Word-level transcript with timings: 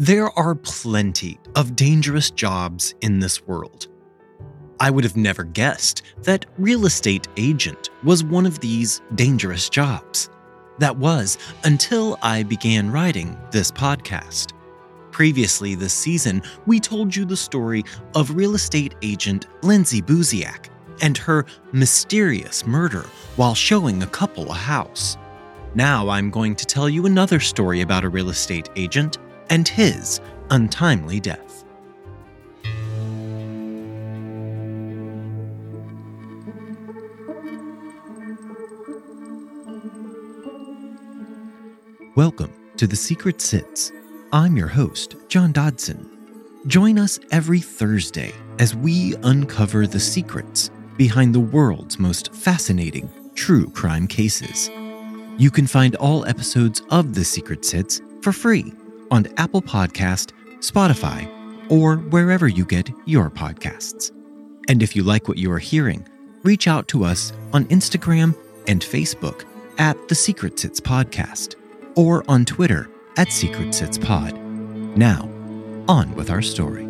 There 0.00 0.30
are 0.38 0.54
plenty 0.54 1.38
of 1.54 1.76
dangerous 1.76 2.30
jobs 2.30 2.94
in 3.02 3.18
this 3.18 3.46
world. 3.46 3.88
I 4.80 4.88
would 4.88 5.04
have 5.04 5.18
never 5.18 5.44
guessed 5.44 6.04
that 6.22 6.46
real 6.56 6.86
estate 6.86 7.28
agent 7.36 7.90
was 8.02 8.24
one 8.24 8.46
of 8.46 8.60
these 8.60 9.02
dangerous 9.14 9.68
jobs. 9.68 10.30
That 10.78 10.96
was 10.96 11.36
until 11.64 12.18
I 12.22 12.44
began 12.44 12.90
writing 12.90 13.36
this 13.50 13.70
podcast. 13.70 14.54
Previously 15.10 15.74
this 15.74 15.92
season, 15.92 16.40
we 16.64 16.80
told 16.80 17.14
you 17.14 17.26
the 17.26 17.36
story 17.36 17.84
of 18.14 18.34
real 18.34 18.54
estate 18.54 18.94
agent 19.02 19.48
Lindsay 19.62 20.00
Buziak 20.00 20.70
and 21.02 21.18
her 21.18 21.44
mysterious 21.72 22.66
murder 22.66 23.04
while 23.36 23.54
showing 23.54 24.02
a 24.02 24.06
couple 24.06 24.50
a 24.50 24.54
house. 24.54 25.18
Now 25.74 26.08
I'm 26.08 26.30
going 26.30 26.56
to 26.56 26.64
tell 26.64 26.88
you 26.88 27.04
another 27.04 27.38
story 27.38 27.82
about 27.82 28.04
a 28.04 28.08
real 28.08 28.30
estate 28.30 28.70
agent 28.76 29.18
and 29.50 29.68
his 29.68 30.20
untimely 30.50 31.20
death. 31.20 31.64
Welcome 42.16 42.52
to 42.76 42.86
The 42.86 42.96
Secret 42.96 43.40
Sits. 43.40 43.92
I'm 44.32 44.56
your 44.56 44.68
host, 44.68 45.16
John 45.28 45.52
Dodson. 45.52 46.08
Join 46.66 46.98
us 46.98 47.18
every 47.30 47.60
Thursday 47.60 48.32
as 48.58 48.74
we 48.76 49.14
uncover 49.22 49.86
the 49.86 50.00
secrets 50.00 50.70
behind 50.96 51.34
the 51.34 51.40
world's 51.40 51.98
most 51.98 52.32
fascinating 52.34 53.08
true 53.34 53.70
crime 53.70 54.06
cases. 54.06 54.68
You 55.38 55.50
can 55.50 55.66
find 55.66 55.96
all 55.96 56.26
episodes 56.26 56.82
of 56.90 57.14
The 57.14 57.24
Secret 57.24 57.64
Sits 57.64 58.02
for 58.20 58.32
free 58.32 58.74
on 59.10 59.26
Apple 59.36 59.62
Podcast, 59.62 60.32
Spotify, 60.58 61.28
or 61.70 61.96
wherever 61.96 62.48
you 62.48 62.64
get 62.64 62.90
your 63.06 63.30
podcasts. 63.30 64.10
And 64.68 64.82
if 64.82 64.94
you 64.94 65.02
like 65.02 65.28
what 65.28 65.38
you 65.38 65.50
are 65.52 65.58
hearing, 65.58 66.06
reach 66.42 66.68
out 66.68 66.88
to 66.88 67.04
us 67.04 67.32
on 67.52 67.64
Instagram 67.66 68.36
and 68.68 68.82
Facebook 68.82 69.44
at 69.78 69.96
The 70.08 70.14
Secret 70.14 70.58
Sits 70.58 70.80
Podcast 70.80 71.54
or 71.96 72.24
on 72.28 72.44
Twitter 72.44 72.90
at 73.16 73.32
Secret 73.32 73.74
Sits 73.74 73.98
Pod. 73.98 74.34
Now, 74.96 75.28
on 75.88 76.14
with 76.14 76.30
our 76.30 76.42
story. 76.42 76.89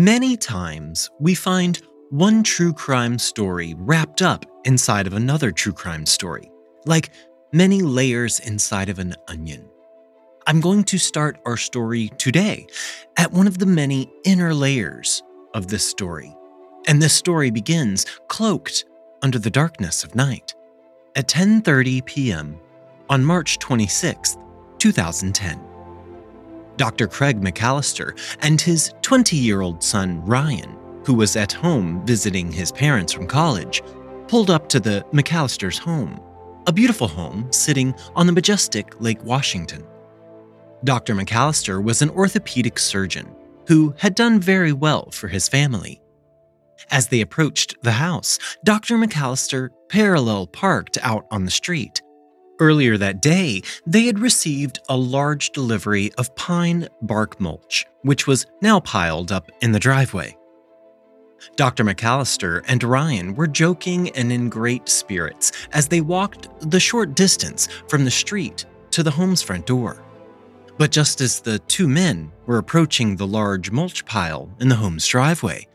Many 0.00 0.34
times 0.38 1.10
we 1.20 1.34
find 1.34 1.78
one 2.08 2.42
true 2.42 2.72
crime 2.72 3.18
story 3.18 3.74
wrapped 3.76 4.22
up 4.22 4.46
inside 4.64 5.06
of 5.06 5.12
another 5.12 5.52
true 5.52 5.74
crime 5.74 6.06
story, 6.06 6.50
like 6.86 7.10
many 7.52 7.82
layers 7.82 8.40
inside 8.40 8.88
of 8.88 8.98
an 8.98 9.14
onion. 9.28 9.68
I'm 10.46 10.62
going 10.62 10.84
to 10.84 10.96
start 10.96 11.38
our 11.44 11.58
story 11.58 12.08
today 12.16 12.66
at 13.18 13.30
one 13.30 13.46
of 13.46 13.58
the 13.58 13.66
many 13.66 14.10
inner 14.24 14.54
layers 14.54 15.22
of 15.52 15.66
this 15.66 15.86
story. 15.86 16.34
And 16.88 17.02
this 17.02 17.12
story 17.12 17.50
begins 17.50 18.06
cloaked 18.28 18.86
under 19.20 19.38
the 19.38 19.50
darkness 19.50 20.02
of 20.02 20.14
night 20.14 20.54
at 21.14 21.28
10:30 21.28 22.06
p.m. 22.06 22.58
on 23.10 23.22
March 23.22 23.58
26, 23.58 24.38
2010. 24.78 25.69
Dr. 26.80 27.08
Craig 27.08 27.42
McAllister 27.42 28.18
and 28.40 28.58
his 28.58 28.94
20 29.02 29.36
year 29.36 29.60
old 29.60 29.84
son, 29.84 30.24
Ryan, 30.24 30.78
who 31.04 31.12
was 31.12 31.36
at 31.36 31.52
home 31.52 32.00
visiting 32.06 32.50
his 32.50 32.72
parents 32.72 33.12
from 33.12 33.26
college, 33.26 33.82
pulled 34.28 34.48
up 34.48 34.66
to 34.70 34.80
the 34.80 35.04
McAllisters' 35.12 35.78
home, 35.78 36.18
a 36.66 36.72
beautiful 36.72 37.06
home 37.06 37.46
sitting 37.52 37.94
on 38.16 38.26
the 38.26 38.32
majestic 38.32 38.98
Lake 38.98 39.22
Washington. 39.22 39.86
Dr. 40.82 41.14
McAllister 41.14 41.84
was 41.84 42.00
an 42.00 42.08
orthopedic 42.08 42.78
surgeon 42.78 43.30
who 43.68 43.94
had 43.98 44.14
done 44.14 44.40
very 44.40 44.72
well 44.72 45.10
for 45.10 45.28
his 45.28 45.50
family. 45.50 46.00
As 46.90 47.08
they 47.08 47.20
approached 47.20 47.74
the 47.82 47.92
house, 47.92 48.38
Dr. 48.64 48.96
McAllister 48.96 49.68
parallel 49.90 50.46
parked 50.46 50.96
out 51.02 51.26
on 51.30 51.44
the 51.44 51.50
street 51.50 52.00
Earlier 52.60 52.98
that 52.98 53.22
day, 53.22 53.62
they 53.86 54.04
had 54.04 54.18
received 54.18 54.80
a 54.90 54.96
large 54.96 55.50
delivery 55.50 56.12
of 56.18 56.34
pine 56.36 56.88
bark 57.00 57.40
mulch, 57.40 57.86
which 58.02 58.26
was 58.26 58.44
now 58.60 58.80
piled 58.80 59.32
up 59.32 59.50
in 59.62 59.72
the 59.72 59.78
driveway. 59.78 60.36
Dr. 61.56 61.84
McAllister 61.84 62.62
and 62.68 62.84
Ryan 62.84 63.34
were 63.34 63.46
joking 63.46 64.10
and 64.10 64.30
in 64.30 64.50
great 64.50 64.90
spirits 64.90 65.52
as 65.72 65.88
they 65.88 66.02
walked 66.02 66.48
the 66.70 66.78
short 66.78 67.14
distance 67.14 67.66
from 67.88 68.04
the 68.04 68.10
street 68.10 68.66
to 68.90 69.02
the 69.02 69.10
home's 69.10 69.40
front 69.40 69.64
door. 69.64 70.04
But 70.76 70.90
just 70.90 71.22
as 71.22 71.40
the 71.40 71.60
two 71.60 71.88
men 71.88 72.30
were 72.44 72.58
approaching 72.58 73.16
the 73.16 73.26
large 73.26 73.70
mulch 73.70 74.04
pile 74.04 74.54
in 74.60 74.68
the 74.68 74.76
home's 74.76 75.06
driveway, 75.06 75.66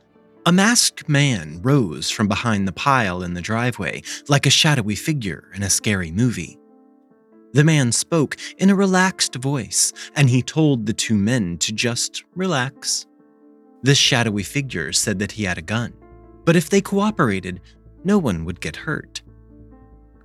a 0.46 0.52
masked 0.52 1.09
man 1.09 1.59
rose 1.63 2.12
from 2.12 2.28
behind 2.28 2.67
the 2.67 2.72
pile 2.72 3.23
in 3.23 3.34
the 3.34 3.41
driveway 3.41 4.03
like 4.28 4.46
a 4.46 4.52
shadowy 4.52 4.96
figure 4.96 5.50
in 5.56 5.63
a 5.63 5.69
scary 5.72 6.12
movie. 6.12 6.59
The 7.56 7.64
man 7.64 7.94
spoke 7.94 8.36
in 8.58 8.70
a 8.70 8.76
relaxed 8.76 9.36
voice, 9.36 9.94
and 10.14 10.30
he 10.30 10.42
told 10.42 10.86
the 10.86 10.92
two 10.92 11.16
men 11.16 11.58
to 11.60 11.72
just 11.72 12.26
relax. 12.36 13.06
This 13.82 13.98
shadowy 13.98 14.44
figure 14.44 14.92
said 14.92 15.20
that 15.20 15.32
he 15.32 15.46
had 15.46 15.58
a 15.58 15.62
gun, 15.62 15.94
but 16.44 16.58
if 16.58 16.70
they 16.70 16.82
cooperated, 16.82 17.62
no 18.04 18.18
one 18.18 18.44
would 18.44 18.60
get 18.60 18.76
hurt. 18.76 19.22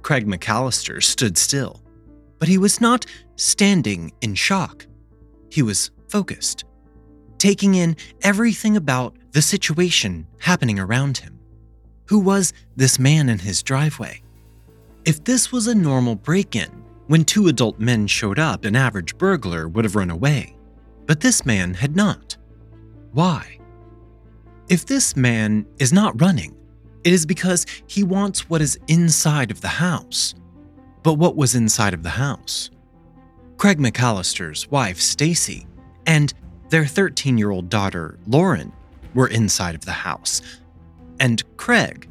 Craig 0.02 0.26
McAllister 0.26 1.00
stood 1.00 1.38
still, 1.38 1.80
but 2.40 2.48
he 2.48 2.58
was 2.58 2.80
not 2.80 3.06
standing 3.36 4.12
in 4.20 4.34
shock. 4.34 4.88
He 5.50 5.62
was 5.62 5.92
focused, 6.08 6.64
taking 7.38 7.76
in 7.76 7.94
everything 8.22 8.76
about 8.76 9.14
the 9.30 9.42
situation 9.42 10.26
happening 10.40 10.80
around 10.80 11.18
him. 11.18 11.38
Who 12.06 12.18
was 12.18 12.52
this 12.74 12.98
man 12.98 13.28
in 13.28 13.38
his 13.38 13.62
driveway? 13.62 14.20
If 15.04 15.22
this 15.22 15.52
was 15.52 15.68
a 15.68 15.76
normal 15.76 16.16
break 16.16 16.56
in, 16.56 16.80
when 17.10 17.24
two 17.24 17.48
adult 17.48 17.80
men 17.80 18.06
showed 18.06 18.38
up, 18.38 18.64
an 18.64 18.76
average 18.76 19.18
burglar 19.18 19.66
would 19.66 19.84
have 19.84 19.96
run 19.96 20.10
away. 20.10 20.56
But 21.06 21.18
this 21.18 21.44
man 21.44 21.74
had 21.74 21.96
not. 21.96 22.36
Why? 23.10 23.58
If 24.68 24.86
this 24.86 25.16
man 25.16 25.66
is 25.80 25.92
not 25.92 26.20
running, 26.20 26.56
it 27.02 27.12
is 27.12 27.26
because 27.26 27.66
he 27.88 28.04
wants 28.04 28.48
what 28.48 28.62
is 28.62 28.78
inside 28.86 29.50
of 29.50 29.60
the 29.60 29.66
house. 29.66 30.36
But 31.02 31.14
what 31.14 31.34
was 31.34 31.56
inside 31.56 31.94
of 31.94 32.04
the 32.04 32.10
house? 32.10 32.70
Craig 33.56 33.80
McAllister's 33.80 34.70
wife, 34.70 35.00
Stacy, 35.00 35.66
and 36.06 36.32
their 36.68 36.86
13 36.86 37.36
year 37.36 37.50
old 37.50 37.68
daughter, 37.68 38.20
Lauren, 38.28 38.72
were 39.14 39.26
inside 39.26 39.74
of 39.74 39.84
the 39.84 39.90
house. 39.90 40.42
And 41.18 41.42
Craig 41.56 42.08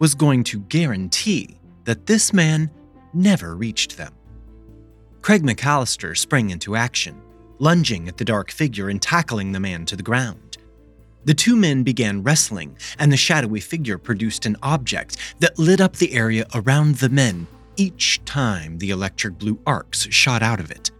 was 0.00 0.16
going 0.16 0.42
to 0.42 0.58
guarantee 0.58 1.60
that 1.84 2.06
this 2.06 2.32
man 2.32 2.68
never 3.14 3.54
reached 3.54 3.96
them. 3.96 4.12
Craig 5.22 5.42
McAllister 5.42 6.16
sprang 6.16 6.50
into 6.50 6.76
action, 6.76 7.20
lunging 7.58 8.08
at 8.08 8.16
the 8.16 8.24
dark 8.24 8.50
figure 8.50 8.88
and 8.88 9.00
tackling 9.00 9.52
the 9.52 9.60
man 9.60 9.84
to 9.86 9.96
the 9.96 10.02
ground. 10.02 10.56
The 11.26 11.34
two 11.34 11.56
men 11.56 11.82
began 11.82 12.22
wrestling, 12.22 12.76
and 12.98 13.12
the 13.12 13.16
shadowy 13.18 13.60
figure 13.60 13.98
produced 13.98 14.46
an 14.46 14.56
object 14.62 15.18
that 15.40 15.58
lit 15.58 15.80
up 15.80 15.96
the 15.96 16.14
area 16.14 16.46
around 16.54 16.96
the 16.96 17.10
men 17.10 17.46
each 17.76 18.24
time 18.24 18.78
the 18.78 18.90
electric 18.90 19.38
blue 19.38 19.58
arcs 19.66 20.08
shot 20.10 20.42
out 20.42 20.60
of 20.60 20.70
it. 20.70 20.90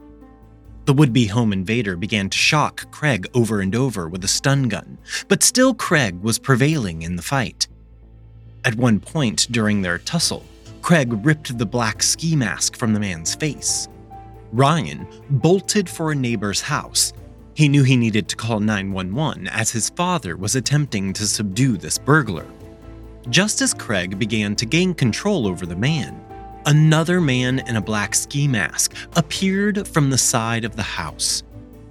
The 0.85 0.93
would 0.93 1.13
be 1.13 1.27
home 1.27 1.53
invader 1.53 1.97
began 1.97 2.29
to 2.31 2.39
shock 2.39 2.91
Craig 2.91 3.27
over 3.35 3.61
and 3.61 3.75
over 3.75 4.09
with 4.09 4.25
a 4.25 4.29
stun 4.29 4.69
gun, 4.69 4.99
but 5.29 5.43
still 5.43 5.73
Craig 5.73 6.21
was 6.21 6.39
prevailing 6.39 7.03
in 7.03 7.17
the 7.17 7.23
fight. 7.23 7.69
At 8.65 8.75
one 8.75 9.01
point 9.01 9.47
during 9.51 9.81
their 9.81 9.99
tussle, 9.99 10.45
Craig 10.83 11.25
ripped 11.25 11.57
the 11.57 11.67
black 11.67 12.03
ski 12.03 12.37
mask 12.37 12.77
from 12.77 12.93
the 12.93 13.01
man's 13.01 13.35
face. 13.35 13.89
Ryan 14.53 15.07
bolted 15.31 15.89
for 15.89 16.11
a 16.11 16.15
neighbor's 16.17 16.61
house. 16.61 17.13
He 17.55 17.69
knew 17.69 17.83
he 17.83 17.97
needed 17.97 18.29
to 18.29 18.37
call 18.37 18.61
911 18.61 19.49
as 19.49 19.71
his 19.71 19.91
father 19.91 20.37
was 20.37 20.57
attempting 20.57 21.13
to 21.15 21.27
subdue 21.27 21.77
this 21.77 21.99
burglar. 21.99 22.47
Just 23.29 23.61
as 23.61 23.75
Craig 23.75 24.19
began 24.19 24.57
to 24.57 24.67
gain 24.67 24.95
control 24.95 25.47
over 25.47 25.67
the 25.67 25.77
man, 25.77 26.25
another 26.67 27.21
man 27.21 27.61
in 27.61 27.77
a 27.77 27.81
black 27.81 28.15
ski 28.15 28.49
mask 28.49 28.95
appeared 29.15 29.87
from 29.87 30.11
the 30.11 30.19
side 30.19 30.65
of 30.65 30.75
the 30.75 30.83
house. 30.83 31.43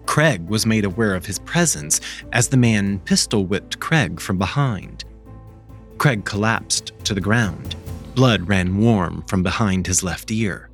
Craig 0.05 0.47
was 0.49 0.65
made 0.65 0.85
aware 0.85 1.13
of 1.13 1.27
his 1.27 1.39
presence 1.39 2.01
as 2.31 2.47
the 2.47 2.57
man 2.57 2.99
pistol 2.99 3.45
whipped 3.45 3.79
Craig 3.79 4.19
from 4.19 4.37
behind. 4.37 5.05
Craig 5.99 6.25
collapsed 6.25 6.93
to 7.03 7.13
the 7.13 7.21
ground. 7.21 7.75
Blood 8.15 8.47
ran 8.49 8.77
warm 8.77 9.23
from 9.27 9.43
behind 9.43 9.85
his 9.85 10.01
left 10.01 10.31
ear. 10.31 10.68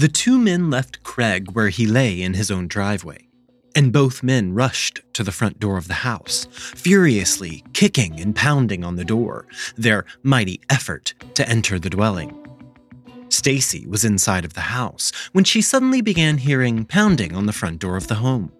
The 0.00 0.08
two 0.08 0.38
men 0.38 0.70
left 0.70 1.02
Craig 1.02 1.50
where 1.52 1.68
he 1.68 1.84
lay 1.84 2.22
in 2.22 2.32
his 2.32 2.50
own 2.50 2.68
driveway. 2.68 3.28
and 3.76 3.92
both 3.92 4.22
men 4.22 4.54
rushed 4.54 5.00
to 5.12 5.22
the 5.22 5.30
front 5.30 5.60
door 5.60 5.76
of 5.76 5.88
the 5.88 6.02
house, 6.08 6.46
furiously 6.50 7.62
kicking 7.74 8.18
and 8.18 8.34
pounding 8.34 8.82
on 8.82 8.96
the 8.96 9.04
door, 9.04 9.46
their 9.76 10.06
mighty 10.22 10.58
effort 10.70 11.12
to 11.34 11.46
enter 11.46 11.78
the 11.78 11.90
dwelling. 11.90 12.34
Stacy 13.28 13.86
was 13.86 14.06
inside 14.06 14.46
of 14.46 14.54
the 14.54 14.72
house 14.72 15.12
when 15.32 15.44
she 15.44 15.60
suddenly 15.60 16.00
began 16.00 16.38
hearing 16.38 16.86
pounding 16.86 17.36
on 17.36 17.44
the 17.44 17.52
front 17.52 17.78
door 17.78 17.98
of 17.98 18.08
the 18.08 18.22
home. 18.26 18.50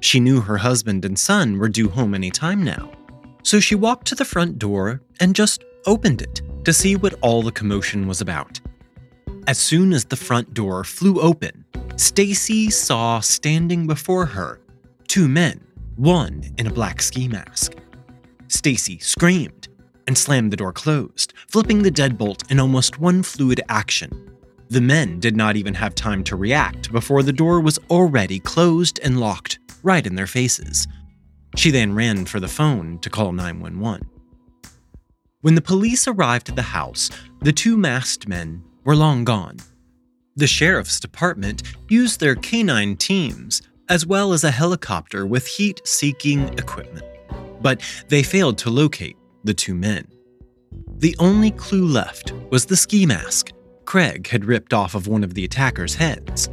She 0.00 0.18
knew 0.18 0.40
her 0.40 0.58
husband 0.58 1.04
and 1.04 1.16
son 1.16 1.58
were 1.58 1.68
due 1.68 1.88
home 1.88 2.14
any 2.14 2.32
time 2.32 2.64
now, 2.64 2.90
so 3.44 3.60
she 3.60 3.76
walked 3.76 4.08
to 4.08 4.16
the 4.16 4.24
front 4.24 4.58
door 4.58 5.00
and 5.20 5.36
just 5.36 5.62
opened 5.86 6.20
it 6.20 6.42
to 6.64 6.72
see 6.72 6.96
what 6.96 7.14
all 7.22 7.42
the 7.42 7.52
commotion 7.52 8.08
was 8.08 8.20
about. 8.20 8.60
As 9.46 9.58
soon 9.58 9.92
as 9.92 10.06
the 10.06 10.16
front 10.16 10.54
door 10.54 10.84
flew 10.84 11.20
open, 11.20 11.66
Stacy 11.96 12.70
saw 12.70 13.20
standing 13.20 13.86
before 13.86 14.24
her 14.24 14.58
two 15.06 15.28
men, 15.28 15.60
one 15.96 16.42
in 16.56 16.66
a 16.66 16.72
black 16.72 17.02
ski 17.02 17.28
mask. 17.28 17.74
Stacy 18.48 18.98
screamed 19.00 19.68
and 20.06 20.16
slammed 20.16 20.50
the 20.50 20.56
door 20.56 20.72
closed, 20.72 21.34
flipping 21.48 21.82
the 21.82 21.90
deadbolt 21.90 22.50
in 22.50 22.58
almost 22.58 22.98
one 22.98 23.22
fluid 23.22 23.60
action. 23.68 24.30
The 24.70 24.80
men 24.80 25.20
did 25.20 25.36
not 25.36 25.56
even 25.56 25.74
have 25.74 25.94
time 25.94 26.24
to 26.24 26.36
react 26.36 26.90
before 26.90 27.22
the 27.22 27.32
door 27.32 27.60
was 27.60 27.78
already 27.90 28.40
closed 28.40 28.98
and 29.02 29.20
locked 29.20 29.58
right 29.82 30.06
in 30.06 30.14
their 30.14 30.26
faces. 30.26 30.88
She 31.54 31.70
then 31.70 31.94
ran 31.94 32.24
for 32.24 32.40
the 32.40 32.48
phone 32.48 32.98
to 33.00 33.10
call 33.10 33.32
911. 33.32 34.08
When 35.42 35.54
the 35.54 35.60
police 35.60 36.08
arrived 36.08 36.48
at 36.48 36.56
the 36.56 36.62
house, 36.62 37.10
the 37.42 37.52
two 37.52 37.76
masked 37.76 38.26
men 38.26 38.64
were 38.84 38.96
long 38.96 39.24
gone. 39.24 39.58
The 40.36 40.46
sheriff's 40.46 41.00
department 41.00 41.62
used 41.88 42.20
their 42.20 42.34
canine 42.34 42.96
teams 42.96 43.62
as 43.88 44.06
well 44.06 44.32
as 44.32 44.44
a 44.44 44.50
helicopter 44.50 45.26
with 45.26 45.46
heat 45.46 45.80
seeking 45.84 46.48
equipment, 46.58 47.04
but 47.60 47.80
they 48.08 48.22
failed 48.22 48.58
to 48.58 48.70
locate 48.70 49.16
the 49.44 49.54
two 49.54 49.74
men. 49.74 50.06
The 50.98 51.14
only 51.18 51.50
clue 51.50 51.86
left 51.86 52.32
was 52.50 52.66
the 52.66 52.76
ski 52.76 53.06
mask 53.06 53.50
Craig 53.84 54.28
had 54.28 54.44
ripped 54.44 54.72
off 54.72 54.94
of 54.94 55.06
one 55.06 55.22
of 55.22 55.34
the 55.34 55.44
attacker's 55.44 55.94
heads. 55.94 56.48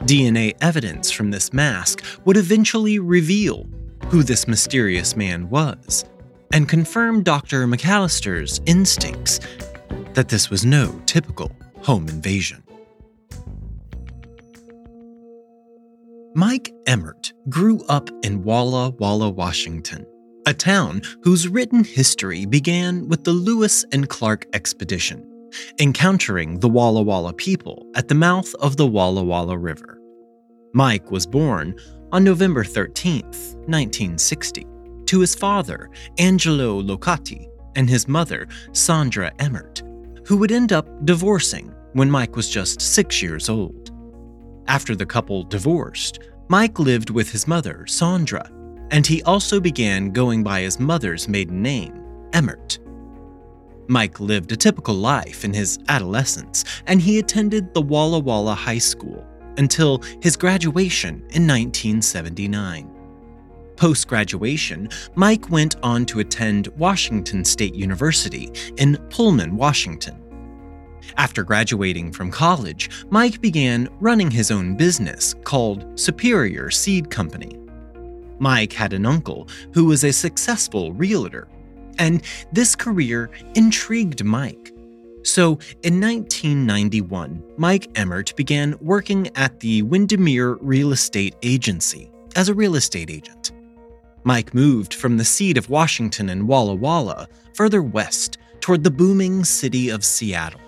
DNA 0.00 0.54
evidence 0.60 1.10
from 1.10 1.30
this 1.30 1.52
mask 1.52 2.02
would 2.24 2.36
eventually 2.36 2.98
reveal 2.98 3.66
who 4.08 4.22
this 4.22 4.48
mysterious 4.48 5.16
man 5.16 5.48
was 5.50 6.04
and 6.52 6.68
confirm 6.68 7.22
Dr. 7.22 7.66
McAllister's 7.66 8.60
instincts 8.66 9.40
that 10.14 10.28
this 10.28 10.50
was 10.50 10.64
no 10.64 11.00
typical 11.06 11.52
home 11.82 12.08
invasion. 12.08 12.62
Mike 16.36 16.72
Emert 16.86 17.32
grew 17.48 17.80
up 17.88 18.10
in 18.24 18.42
Walla 18.42 18.90
Walla, 18.90 19.30
Washington, 19.30 20.04
a 20.46 20.52
town 20.54 21.00
whose 21.22 21.46
written 21.46 21.84
history 21.84 22.44
began 22.44 23.08
with 23.08 23.22
the 23.22 23.32
Lewis 23.32 23.84
and 23.92 24.08
Clark 24.08 24.46
expedition, 24.52 25.24
encountering 25.78 26.58
the 26.58 26.68
Walla 26.68 27.02
Walla 27.02 27.32
people 27.32 27.86
at 27.94 28.08
the 28.08 28.16
mouth 28.16 28.52
of 28.56 28.76
the 28.76 28.86
Walla 28.86 29.22
Walla 29.22 29.56
River. 29.56 30.00
Mike 30.72 31.12
was 31.12 31.24
born 31.24 31.76
on 32.10 32.24
November 32.24 32.64
13, 32.64 33.22
1960, 33.22 34.66
to 35.06 35.20
his 35.20 35.36
father, 35.36 35.88
Angelo 36.18 36.82
Locati, 36.82 37.46
and 37.76 37.88
his 37.88 38.08
mother, 38.08 38.48
Sandra 38.72 39.30
Emert, 39.38 39.83
who 40.26 40.36
would 40.36 40.52
end 40.52 40.72
up 40.72 40.86
divorcing 41.04 41.72
when 41.92 42.10
Mike 42.10 42.36
was 42.36 42.48
just 42.48 42.80
six 42.80 43.22
years 43.22 43.48
old. 43.48 43.90
After 44.66 44.96
the 44.96 45.06
couple 45.06 45.44
divorced, 45.44 46.20
Mike 46.48 46.78
lived 46.78 47.10
with 47.10 47.30
his 47.30 47.46
mother, 47.46 47.86
Sandra, 47.86 48.50
and 48.90 49.06
he 49.06 49.22
also 49.22 49.60
began 49.60 50.10
going 50.10 50.42
by 50.42 50.60
his 50.60 50.78
mother's 50.78 51.28
maiden 51.28 51.62
name, 51.62 51.94
Emert. 52.32 52.78
Mike 53.88 54.20
lived 54.20 54.52
a 54.52 54.56
typical 54.56 54.94
life 54.94 55.44
in 55.44 55.52
his 55.52 55.78
adolescence, 55.88 56.64
and 56.86 57.00
he 57.02 57.18
attended 57.18 57.74
the 57.74 57.82
Walla 57.82 58.18
Walla 58.18 58.54
High 58.54 58.78
School 58.78 59.26
until 59.58 60.02
his 60.20 60.36
graduation 60.36 61.16
in 61.30 61.46
1979. 61.46 62.93
Post 63.76 64.08
graduation, 64.08 64.88
Mike 65.14 65.50
went 65.50 65.76
on 65.82 66.06
to 66.06 66.20
attend 66.20 66.68
Washington 66.76 67.44
State 67.44 67.74
University 67.74 68.52
in 68.76 68.96
Pullman, 69.10 69.56
Washington. 69.56 70.20
After 71.16 71.42
graduating 71.42 72.12
from 72.12 72.30
college, 72.30 72.90
Mike 73.10 73.40
began 73.40 73.88
running 74.00 74.30
his 74.30 74.50
own 74.50 74.76
business 74.76 75.34
called 75.44 75.98
Superior 75.98 76.70
Seed 76.70 77.10
Company. 77.10 77.58
Mike 78.38 78.72
had 78.72 78.92
an 78.92 79.06
uncle 79.06 79.48
who 79.72 79.84
was 79.84 80.04
a 80.04 80.12
successful 80.12 80.92
realtor, 80.92 81.48
and 81.98 82.22
this 82.52 82.74
career 82.74 83.30
intrigued 83.54 84.24
Mike. 84.24 84.72
So 85.22 85.58
in 85.82 86.00
1991, 86.00 87.42
Mike 87.56 87.92
Emert 87.94 88.34
began 88.36 88.76
working 88.80 89.30
at 89.36 89.60
the 89.60 89.82
Windermere 89.82 90.54
Real 90.54 90.92
Estate 90.92 91.34
Agency 91.42 92.10
as 92.36 92.48
a 92.48 92.54
real 92.54 92.74
estate 92.74 93.10
agent. 93.10 93.43
Mike 94.24 94.54
moved 94.54 94.94
from 94.94 95.18
the 95.18 95.24
seat 95.24 95.58
of 95.58 95.68
Washington 95.68 96.30
and 96.30 96.48
Walla 96.48 96.74
Walla 96.74 97.28
further 97.52 97.82
west 97.82 98.38
toward 98.60 98.82
the 98.82 98.90
booming 98.90 99.44
city 99.44 99.90
of 99.90 100.02
Seattle. 100.02 100.60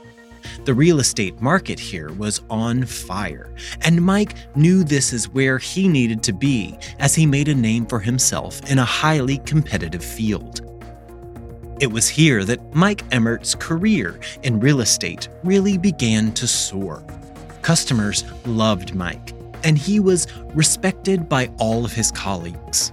The 0.67 0.75
real 0.75 1.01
estate 1.01 1.41
market 1.41 1.81
here 1.81 2.13
was 2.13 2.43
on 2.51 2.85
fire, 2.85 3.51
and 3.81 4.03
Mike 4.03 4.37
knew 4.55 4.85
this 4.85 5.15
is 5.15 5.31
where 5.31 5.57
he 5.57 5.89
needed 5.89 6.23
to 6.25 6.35
be 6.35 6.79
as 6.99 7.15
he 7.15 7.25
made 7.25 7.49
a 7.49 7.55
name 7.55 7.87
for 7.87 7.99
himself 7.99 8.61
in 8.71 8.79
a 8.79 8.85
highly 8.85 9.39
competitive 9.39 10.05
field. 10.05 10.61
It 11.81 11.91
was 11.91 12.09
here 12.09 12.45
that 12.45 12.75
Mike 12.75 13.05
Emert's 13.11 13.55
career 13.55 14.21
in 14.43 14.61
real 14.61 14.81
estate 14.81 15.29
really 15.45 15.79
began 15.79 16.33
to 16.33 16.47
soar. 16.47 17.05
Customers 17.63 18.25
loved 18.45 18.95
Mike, 18.95 19.33
and 19.65 19.79
he 19.79 19.99
was 19.99 20.27
respected 20.55 21.29
by 21.29 21.51
all 21.59 21.85
of 21.85 21.93
his 21.93 22.11
colleagues. 22.13 22.93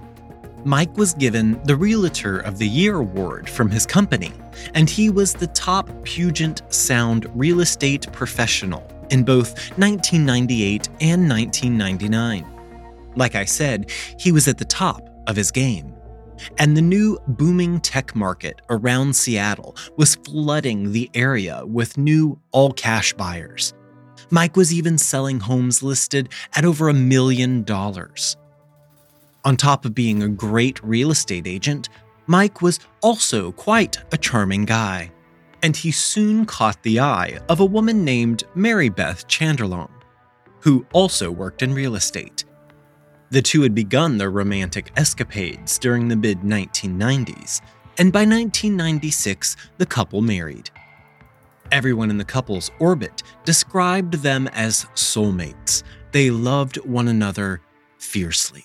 Mike 0.64 0.96
was 0.96 1.12
given 1.12 1.60
the 1.64 1.76
Realtor 1.76 2.38
of 2.38 2.58
the 2.58 2.66
Year 2.66 2.96
award 2.96 3.50
from 3.50 3.70
his 3.70 3.84
company, 3.84 4.32
and 4.72 4.88
he 4.88 5.10
was 5.10 5.34
the 5.34 5.48
top 5.48 5.90
Puget 6.04 6.62
Sound 6.72 7.26
real 7.34 7.60
estate 7.60 8.10
professional 8.12 8.82
in 9.10 9.24
both 9.24 9.54
1998 9.76 10.88
and 11.02 11.28
1999. 11.28 12.46
Like 13.14 13.34
I 13.34 13.44
said, 13.44 13.90
he 14.18 14.32
was 14.32 14.48
at 14.48 14.56
the 14.56 14.64
top 14.64 15.06
of 15.26 15.36
his 15.36 15.50
game. 15.50 15.94
And 16.58 16.76
the 16.76 16.82
new 16.82 17.18
booming 17.28 17.80
tech 17.80 18.16
market 18.16 18.60
around 18.70 19.14
Seattle 19.14 19.76
was 19.96 20.16
flooding 20.16 20.92
the 20.92 21.10
area 21.14 21.62
with 21.66 21.98
new 21.98 22.40
all 22.52 22.72
cash 22.72 23.12
buyers. 23.12 23.74
Mike 24.30 24.56
was 24.56 24.72
even 24.72 24.96
selling 24.96 25.40
homes 25.40 25.82
listed 25.82 26.30
at 26.56 26.64
over 26.64 26.88
a 26.88 26.94
million 26.94 27.62
dollars. 27.62 28.36
On 29.44 29.56
top 29.56 29.84
of 29.84 29.94
being 29.94 30.22
a 30.22 30.28
great 30.28 30.82
real 30.82 31.10
estate 31.10 31.46
agent, 31.46 31.90
Mike 32.26 32.62
was 32.62 32.80
also 33.02 33.52
quite 33.52 33.98
a 34.12 34.16
charming 34.16 34.64
guy. 34.64 35.10
And 35.62 35.76
he 35.76 35.90
soon 35.90 36.46
caught 36.46 36.82
the 36.82 37.00
eye 37.00 37.38
of 37.48 37.60
a 37.60 37.64
woman 37.64 38.04
named 38.04 38.44
Mary 38.54 38.88
Beth 38.88 39.26
Chanderlong, 39.28 39.90
who 40.60 40.86
also 40.92 41.30
worked 41.30 41.62
in 41.62 41.74
real 41.74 41.94
estate. 41.94 42.44
The 43.30 43.42
two 43.42 43.62
had 43.62 43.74
begun 43.74 44.16
their 44.16 44.30
romantic 44.30 44.92
escapades 44.96 45.78
during 45.78 46.08
the 46.08 46.16
mid 46.16 46.40
1990s, 46.40 47.60
and 47.98 48.12
by 48.12 48.20
1996, 48.20 49.56
the 49.78 49.86
couple 49.86 50.22
married. 50.22 50.70
Everyone 51.72 52.10
in 52.10 52.18
the 52.18 52.24
couple's 52.24 52.70
orbit 52.78 53.22
described 53.44 54.14
them 54.14 54.48
as 54.48 54.86
soulmates. 54.94 55.82
They 56.12 56.30
loved 56.30 56.76
one 56.84 57.08
another 57.08 57.60
fiercely. 57.98 58.64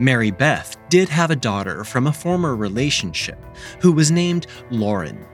Mary 0.00 0.30
Beth 0.30 0.78
did 0.88 1.10
have 1.10 1.30
a 1.30 1.36
daughter 1.36 1.84
from 1.84 2.06
a 2.06 2.12
former 2.12 2.56
relationship 2.56 3.38
who 3.80 3.92
was 3.92 4.10
named 4.10 4.46
Lauren. 4.70 5.26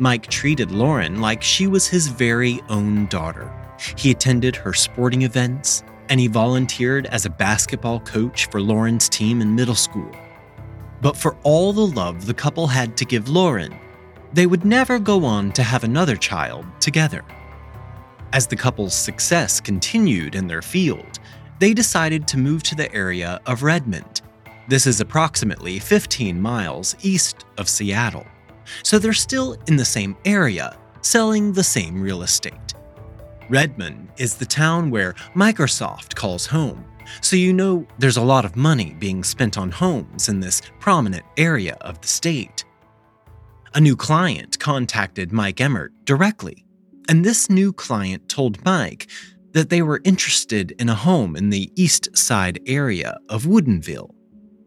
Mike 0.00 0.26
treated 0.26 0.72
Lauren 0.72 1.20
like 1.20 1.40
she 1.40 1.68
was 1.68 1.86
his 1.86 2.08
very 2.08 2.60
own 2.68 3.06
daughter. 3.06 3.48
He 3.96 4.10
attended 4.10 4.56
her 4.56 4.72
sporting 4.72 5.22
events, 5.22 5.84
and 6.08 6.18
he 6.18 6.26
volunteered 6.26 7.06
as 7.06 7.24
a 7.24 7.30
basketball 7.30 8.00
coach 8.00 8.50
for 8.50 8.60
Lauren's 8.60 9.08
team 9.08 9.40
in 9.40 9.54
middle 9.54 9.76
school. 9.76 10.10
But 11.00 11.16
for 11.16 11.36
all 11.44 11.72
the 11.72 11.86
love 11.86 12.26
the 12.26 12.34
couple 12.34 12.66
had 12.66 12.96
to 12.96 13.04
give 13.04 13.28
Lauren, 13.28 13.78
they 14.32 14.46
would 14.46 14.64
never 14.64 14.98
go 14.98 15.24
on 15.24 15.52
to 15.52 15.62
have 15.62 15.84
another 15.84 16.16
child 16.16 16.66
together. 16.80 17.24
As 18.32 18.48
the 18.48 18.56
couple's 18.56 18.94
success 18.94 19.60
continued 19.60 20.34
in 20.34 20.48
their 20.48 20.62
field, 20.62 21.20
they 21.58 21.74
decided 21.74 22.26
to 22.28 22.38
move 22.38 22.62
to 22.64 22.74
the 22.74 22.92
area 22.94 23.40
of 23.46 23.62
Redmond. 23.62 24.22
This 24.68 24.86
is 24.86 25.00
approximately 25.00 25.78
15 25.78 26.40
miles 26.40 26.96
east 27.02 27.44
of 27.58 27.68
Seattle, 27.68 28.26
so 28.82 28.98
they're 28.98 29.12
still 29.12 29.56
in 29.66 29.76
the 29.76 29.84
same 29.84 30.16
area, 30.24 30.76
selling 31.02 31.52
the 31.52 31.64
same 31.64 32.00
real 32.00 32.22
estate. 32.22 32.74
Redmond 33.50 34.08
is 34.16 34.36
the 34.36 34.46
town 34.46 34.90
where 34.90 35.12
Microsoft 35.34 36.14
calls 36.14 36.46
home, 36.46 36.84
So 37.20 37.36
you 37.36 37.52
know 37.52 37.86
there's 37.98 38.16
a 38.16 38.22
lot 38.22 38.44
of 38.44 38.56
money 38.56 38.96
being 38.98 39.22
spent 39.24 39.58
on 39.58 39.70
homes 39.70 40.28
in 40.28 40.40
this 40.40 40.62
prominent 40.80 41.24
area 41.36 41.76
of 41.80 42.00
the 42.00 42.08
state. 42.08 42.64
A 43.74 43.80
new 43.80 43.96
client 43.96 44.58
contacted 44.58 45.32
Mike 45.32 45.56
Emert 45.56 45.90
directly, 46.04 46.64
and 47.08 47.24
this 47.24 47.50
new 47.50 47.72
client 47.72 48.28
told 48.28 48.64
Mike 48.64 49.08
that 49.54 49.70
they 49.70 49.80
were 49.80 50.02
interested 50.04 50.72
in 50.72 50.88
a 50.88 50.94
home 50.94 51.36
in 51.36 51.48
the 51.48 51.72
east 51.76 52.14
side 52.16 52.60
area 52.66 53.18
of 53.28 53.44
Woodinville. 53.44 54.10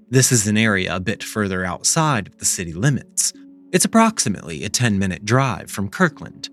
This 0.10 0.32
is 0.32 0.48
an 0.48 0.58
area 0.58 0.96
a 0.96 1.02
bit 1.02 1.22
further 1.22 1.66
outside 1.66 2.28
of 2.28 2.38
the 2.38 2.46
city 2.46 2.74
limits. 2.74 3.34
It's 3.74 3.86
approximately 3.86 4.64
a 4.64 4.70
10 4.70 4.98
minute 4.98 5.26
drive 5.26 5.70
from 5.70 5.90
Kirkland. 5.90 6.50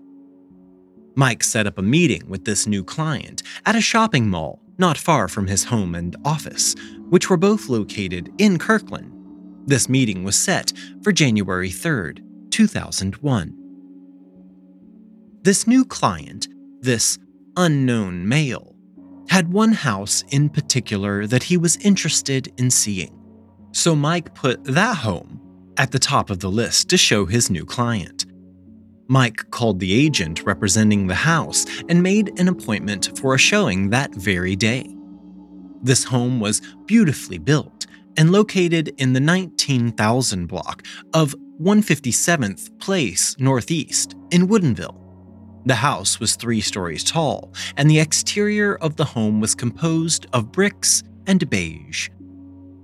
Mike 1.15 1.43
set 1.43 1.65
up 1.65 1.77
a 1.77 1.81
meeting 1.81 2.27
with 2.27 2.43
this 2.43 2.67
new 2.67 2.83
client 2.83 3.41
at 3.65 3.75
a 3.75 3.81
shopping 3.81 4.29
mall 4.29 4.61
not 4.77 4.97
far 4.97 5.29
from 5.29 5.47
his 5.47 5.63
home 5.63 5.95
and 5.95 6.17
office, 6.25 6.75
which 7.09 7.29
were 7.29 7.37
both 7.37 7.69
located 7.69 8.29
in 8.37 8.59
Kirkland. 8.59 9.11
This 9.65 9.87
meeting 9.87 10.25
was 10.25 10.37
set 10.37 10.73
for 11.01 11.13
January 11.13 11.69
3rd, 11.69 12.19
2001. 12.51 13.57
This 15.43 15.65
new 15.65 15.85
client, 15.85 16.49
this 16.81 17.17
unknown 17.57 18.27
male, 18.27 18.75
had 19.29 19.51
one 19.51 19.71
house 19.71 20.23
in 20.29 20.49
particular 20.49 21.27
that 21.27 21.43
he 21.43 21.57
was 21.57 21.77
interested 21.77 22.51
in 22.57 22.69
seeing. 22.69 23.19
So 23.71 23.95
Mike 23.95 24.33
put 24.35 24.63
that 24.65 24.97
home 24.97 25.41
at 25.77 25.91
the 25.91 25.99
top 25.99 26.29
of 26.29 26.39
the 26.39 26.49
list 26.49 26.89
to 26.89 26.97
show 26.97 27.25
his 27.25 27.49
new 27.49 27.65
client. 27.65 28.25
Mike 29.07 29.49
called 29.51 29.79
the 29.79 29.93
agent 29.93 30.43
representing 30.43 31.07
the 31.07 31.15
house 31.15 31.65
and 31.89 32.01
made 32.01 32.39
an 32.39 32.47
appointment 32.47 33.17
for 33.19 33.35
a 33.35 33.39
showing 33.39 33.89
that 33.89 34.13
very 34.15 34.55
day. 34.55 34.87
This 35.83 36.03
home 36.03 36.39
was 36.39 36.61
beautifully 36.85 37.37
built 37.37 37.85
and 38.17 38.31
located 38.31 38.93
in 38.97 39.13
the 39.13 39.19
19,000 39.19 40.47
block 40.47 40.83
of 41.13 41.35
157th 41.61 42.79
Place 42.79 43.35
Northeast 43.39 44.15
in 44.31 44.47
Woodinville. 44.47 45.04
The 45.65 45.75
house 45.75 46.19
was 46.19 46.35
three 46.35 46.61
stories 46.61 47.03
tall, 47.03 47.51
and 47.77 47.89
the 47.89 47.99
exterior 47.99 48.75
of 48.75 48.95
the 48.95 49.05
home 49.05 49.41
was 49.41 49.55
composed 49.55 50.27
of 50.33 50.51
bricks 50.51 51.01
and 51.25 51.49
beige. 51.49 52.09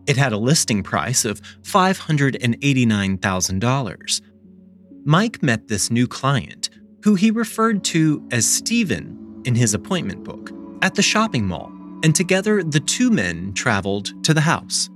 It 0.07 0.17
had 0.17 0.33
a 0.33 0.37
listing 0.37 0.81
price 0.81 1.25
of 1.25 1.39
$589,000 1.61 4.21
Mike 5.03 5.41
met 5.41 5.67
this 5.67 5.89
new 5.89 6.07
client, 6.07 6.69
who 7.03 7.15
he 7.15 7.31
referred 7.31 7.83
to 7.83 8.23
as 8.31 8.45
Stephen 8.45 9.41
in 9.45 9.55
his 9.55 9.73
appointment 9.73 10.23
book, 10.23 10.51
at 10.83 10.93
the 10.95 11.01
shopping 11.01 11.47
mall, 11.47 11.71
and 12.03 12.15
together 12.15 12.61
the 12.61 12.79
two 12.79 13.09
men 13.09 13.51
traveled 13.53 14.13
to 14.23 14.33
the 14.33 14.41
house. 14.41 14.89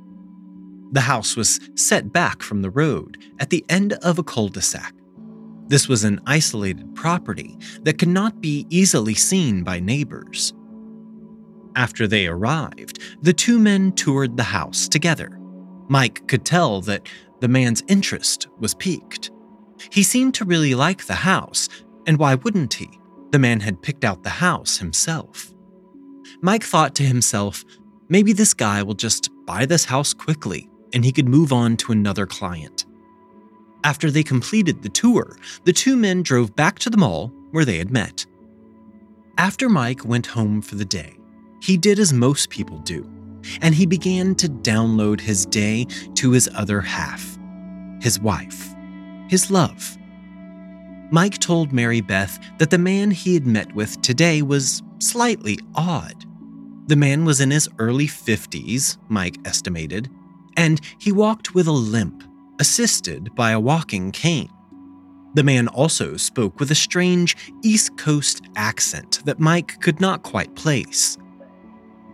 The 0.91 1.01
house 1.01 1.35
was 1.35 1.59
set 1.75 2.13
back 2.13 2.43
from 2.43 2.61
the 2.61 2.69
road 2.69 3.17
at 3.39 3.49
the 3.49 3.65
end 3.67 3.93
of 3.93 4.19
a 4.19 4.23
cul 4.23 4.49
de 4.49 4.61
sac. 4.61 4.93
This 5.67 5.87
was 5.87 6.03
an 6.03 6.21
isolated 6.25 6.93
property 6.95 7.57
that 7.81 7.97
could 7.97 8.09
not 8.09 8.41
be 8.41 8.67
easily 8.69 9.15
seen 9.15 9.63
by 9.63 9.79
neighbors. 9.79 10.53
After 11.75 12.07
they 12.07 12.27
arrived, 12.27 12.99
the 13.21 13.33
two 13.33 13.59
men 13.59 13.91
toured 13.91 14.37
the 14.37 14.43
house 14.43 14.87
together. 14.87 15.39
Mike 15.89 16.27
could 16.27 16.45
tell 16.45 16.81
that 16.81 17.09
the 17.41 17.47
man's 17.47 17.83
interest 17.87 18.47
was 18.59 18.75
piqued. 18.75 19.31
He 19.91 20.03
seemed 20.03 20.33
to 20.35 20.45
really 20.45 20.73
like 20.73 21.05
the 21.05 21.15
house, 21.15 21.67
and 22.07 22.17
why 22.17 22.35
wouldn't 22.35 22.75
he? 22.75 22.89
The 23.31 23.39
man 23.39 23.59
had 23.59 23.81
picked 23.81 24.05
out 24.05 24.23
the 24.23 24.29
house 24.29 24.77
himself. 24.77 25.53
Mike 26.41 26.63
thought 26.63 26.95
to 26.95 27.03
himself, 27.03 27.65
maybe 28.07 28.33
this 28.33 28.53
guy 28.53 28.83
will 28.83 28.93
just 28.93 29.29
buy 29.45 29.65
this 29.65 29.85
house 29.85 30.13
quickly 30.13 30.69
and 30.93 31.03
he 31.03 31.11
could 31.11 31.27
move 31.27 31.51
on 31.51 31.75
to 31.77 31.91
another 31.91 32.25
client. 32.25 32.85
After 33.85 34.11
they 34.11 34.23
completed 34.23 34.81
the 34.81 34.89
tour, 34.89 35.37
the 35.63 35.71
two 35.71 35.95
men 35.95 36.23
drove 36.23 36.55
back 36.55 36.79
to 36.79 36.89
the 36.89 36.97
mall 36.97 37.31
where 37.51 37.63
they 37.63 37.77
had 37.77 37.91
met. 37.91 38.25
After 39.37 39.69
Mike 39.69 40.03
went 40.03 40.25
home 40.25 40.61
for 40.61 40.75
the 40.75 40.83
day, 40.83 41.15
he 41.61 41.77
did 41.77 41.99
as 41.99 42.11
most 42.11 42.49
people 42.49 42.79
do, 42.79 43.09
and 43.61 43.73
he 43.73 43.85
began 43.85 44.35
to 44.35 44.49
download 44.49 45.21
his 45.21 45.45
day 45.45 45.85
to 46.15 46.31
his 46.31 46.49
other 46.55 46.81
half, 46.81 47.37
his 48.01 48.19
wife 48.19 48.75
his 49.27 49.51
love. 49.51 49.97
Mike 51.11 51.37
told 51.39 51.71
Mary 51.71 52.01
Beth 52.01 52.39
that 52.57 52.69
the 52.69 52.77
man 52.77 53.11
he 53.11 53.33
had 53.33 53.45
met 53.45 53.73
with 53.73 54.01
today 54.01 54.41
was 54.41 54.81
slightly 54.99 55.59
odd. 55.75 56.25
The 56.87 56.95
man 56.95 57.25
was 57.25 57.41
in 57.41 57.51
his 57.51 57.69
early 57.79 58.07
50s, 58.07 58.97
Mike 59.09 59.37
estimated, 59.45 60.09
and 60.57 60.81
he 60.99 61.11
walked 61.11 61.53
with 61.53 61.67
a 61.67 61.71
limp, 61.71 62.23
assisted 62.59 63.33
by 63.35 63.51
a 63.51 63.59
walking 63.59 64.11
cane. 64.11 64.49
The 65.35 65.43
man 65.43 65.67
also 65.67 66.15
spoke 66.15 66.59
with 66.59 66.71
a 66.71 66.75
strange 66.75 67.35
East 67.61 67.97
Coast 67.97 68.43
accent 68.55 69.21
that 69.25 69.39
Mike 69.39 69.81
could 69.81 69.99
not 69.99 70.23
quite 70.23 70.55
place. 70.55 71.17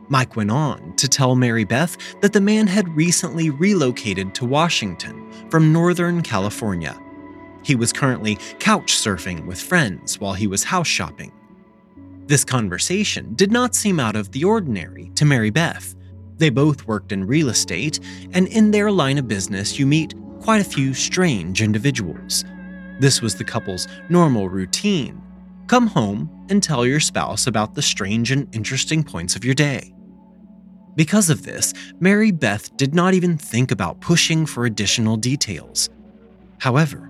Mike 0.10 0.36
went 0.36 0.52
on 0.52 0.96
to 0.98 1.08
tell 1.08 1.36
Mary 1.36 1.64
Beth 1.64 1.96
that 2.22 2.34
the 2.34 2.42
man 2.42 2.68
had 2.68 2.90
recently 2.90 3.50
relocated 3.50 4.36
to 4.36 4.46
Washington 4.46 5.32
from 5.50 5.72
Northern 5.72 6.22
California. 6.22 7.00
He 7.64 7.76
was 7.76 7.94
currently 7.94 8.38
couch 8.60 8.94
surfing 8.94 9.46
with 9.46 9.62
friends 9.62 10.20
while 10.20 10.34
he 10.34 10.48
was 10.48 10.64
house 10.64 10.88
shopping. 10.88 11.32
This 12.26 12.44
conversation 12.44 13.36
did 13.36 13.52
not 13.52 13.76
seem 13.76 14.00
out 14.00 14.16
of 14.16 14.32
the 14.32 14.44
ordinary 14.44 15.12
to 15.16 15.26
Mary 15.26 15.50
Beth. 15.50 15.96
They 16.38 16.50
both 16.50 16.88
worked 16.88 17.12
in 17.12 17.28
real 17.28 17.50
estate, 17.50 18.00
and 18.34 18.48
in 18.48 18.72
their 18.72 18.92
line 18.92 19.18
of 19.18 19.28
business, 19.28 19.78
you 19.78 19.86
meet 19.86 20.16
quite 20.42 20.62
a 20.62 20.66
few 20.66 20.94
strange 20.94 21.62
individuals. 21.62 22.44
This 23.00 23.22
was 23.22 23.36
the 23.36 23.44
couple's 23.44 23.88
normal 24.10 24.50
routine 24.50 25.22
come 25.72 25.88
home 25.88 26.30
and 26.50 26.62
tell 26.62 26.86
your 26.86 27.00
spouse 27.00 27.48
about 27.48 27.76
the 27.76 27.82
strange 27.82 28.30
and 28.30 28.54
interesting 28.54 29.06
points 29.06 29.38
of 29.38 29.46
your 29.46 29.54
day. 29.54 29.94
Because 30.98 31.30
of 31.30 31.44
this, 31.44 31.74
Mary 32.02 32.32
Beth 32.32 32.76
did 32.76 32.94
not 32.94 33.14
even 33.14 33.38
think 33.38 33.72
about 33.72 34.02
pushing 34.02 34.46
for 34.46 34.66
additional 34.66 35.16
details. 35.16 35.90
However, 36.60 37.10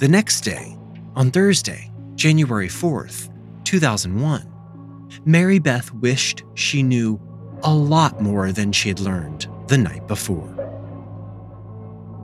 the 0.00 0.08
next 0.08 0.42
day, 0.42 0.76
on 1.16 1.30
Thursday, 1.30 1.90
January 2.14 2.68
4th, 2.68 3.30
2001, 3.64 5.08
Mary 5.24 5.58
Beth 5.58 5.90
wished 5.94 6.44
she 6.52 6.82
knew 6.82 7.18
a 7.62 7.72
lot 7.74 8.20
more 8.20 8.52
than 8.52 8.70
she 8.70 8.90
had 8.90 9.00
learned 9.00 9.46
the 9.68 9.78
night 9.78 10.06
before. 10.06 10.53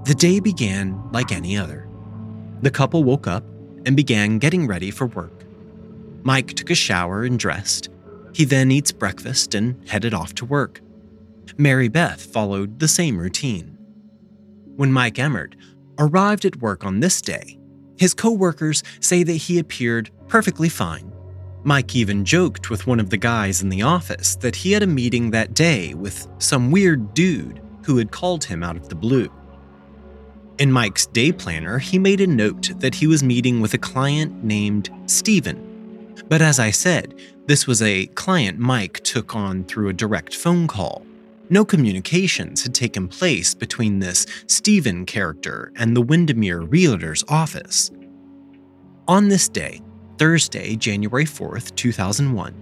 The 0.04 0.14
day 0.14 0.40
began 0.40 1.00
like 1.12 1.30
any 1.30 1.56
other. 1.56 1.88
The 2.62 2.70
couple 2.70 3.04
woke 3.04 3.26
up 3.26 3.44
and 3.86 3.96
began 3.96 4.38
getting 4.38 4.66
ready 4.66 4.90
for 4.90 5.06
work. 5.06 5.44
Mike 6.22 6.54
took 6.54 6.70
a 6.70 6.74
shower 6.74 7.24
and 7.24 7.38
dressed. 7.38 7.88
He 8.32 8.44
then 8.44 8.70
eats 8.70 8.92
breakfast 8.92 9.54
and 9.54 9.76
headed 9.88 10.14
off 10.14 10.34
to 10.36 10.44
work. 10.44 10.80
Mary 11.56 11.88
Beth 11.88 12.22
followed 12.22 12.78
the 12.78 12.88
same 12.88 13.18
routine. 13.18 13.76
When 14.76 14.92
Mike 14.92 15.16
Emert 15.16 15.54
arrived 15.98 16.44
at 16.44 16.60
work 16.60 16.84
on 16.84 17.00
this 17.00 17.20
day, 17.20 17.58
his 17.98 18.14
coworkers 18.14 18.82
say 19.00 19.22
that 19.22 19.32
he 19.32 19.58
appeared 19.58 20.10
perfectly 20.28 20.68
fine. 20.68 21.12
Mike 21.64 21.94
even 21.94 22.24
joked 22.24 22.70
with 22.70 22.86
one 22.86 23.00
of 23.00 23.10
the 23.10 23.18
guys 23.18 23.60
in 23.60 23.68
the 23.68 23.82
office 23.82 24.36
that 24.36 24.56
he 24.56 24.72
had 24.72 24.82
a 24.82 24.86
meeting 24.86 25.30
that 25.30 25.52
day 25.52 25.92
with 25.92 26.26
some 26.38 26.70
weird 26.70 27.12
dude 27.12 27.60
who 27.84 27.98
had 27.98 28.10
called 28.10 28.44
him 28.44 28.62
out 28.62 28.76
of 28.76 28.88
the 28.88 28.94
blue. 28.94 29.30
In 30.60 30.70
Mike's 30.70 31.06
day 31.06 31.32
planner, 31.32 31.78
he 31.78 31.98
made 31.98 32.20
a 32.20 32.26
note 32.26 32.78
that 32.80 32.94
he 32.94 33.06
was 33.06 33.22
meeting 33.22 33.62
with 33.62 33.72
a 33.72 33.78
client 33.78 34.44
named 34.44 34.90
Steven. 35.06 36.14
But 36.28 36.42
as 36.42 36.60
I 36.60 36.70
said, 36.70 37.18
this 37.46 37.66
was 37.66 37.80
a 37.80 38.08
client 38.08 38.58
Mike 38.58 39.00
took 39.00 39.34
on 39.34 39.64
through 39.64 39.88
a 39.88 39.94
direct 39.94 40.34
phone 40.34 40.66
call. 40.66 41.06
No 41.48 41.64
communications 41.64 42.62
had 42.62 42.74
taken 42.74 43.08
place 43.08 43.54
between 43.54 44.00
this 44.00 44.26
Stephen 44.48 45.06
character 45.06 45.72
and 45.76 45.96
the 45.96 46.02
Windermere 46.02 46.60
Realtor's 46.60 47.24
office. 47.26 47.90
On 49.08 49.28
this 49.28 49.48
day, 49.48 49.80
Thursday, 50.18 50.76
January 50.76 51.24
4th, 51.24 51.74
2001, 51.74 52.54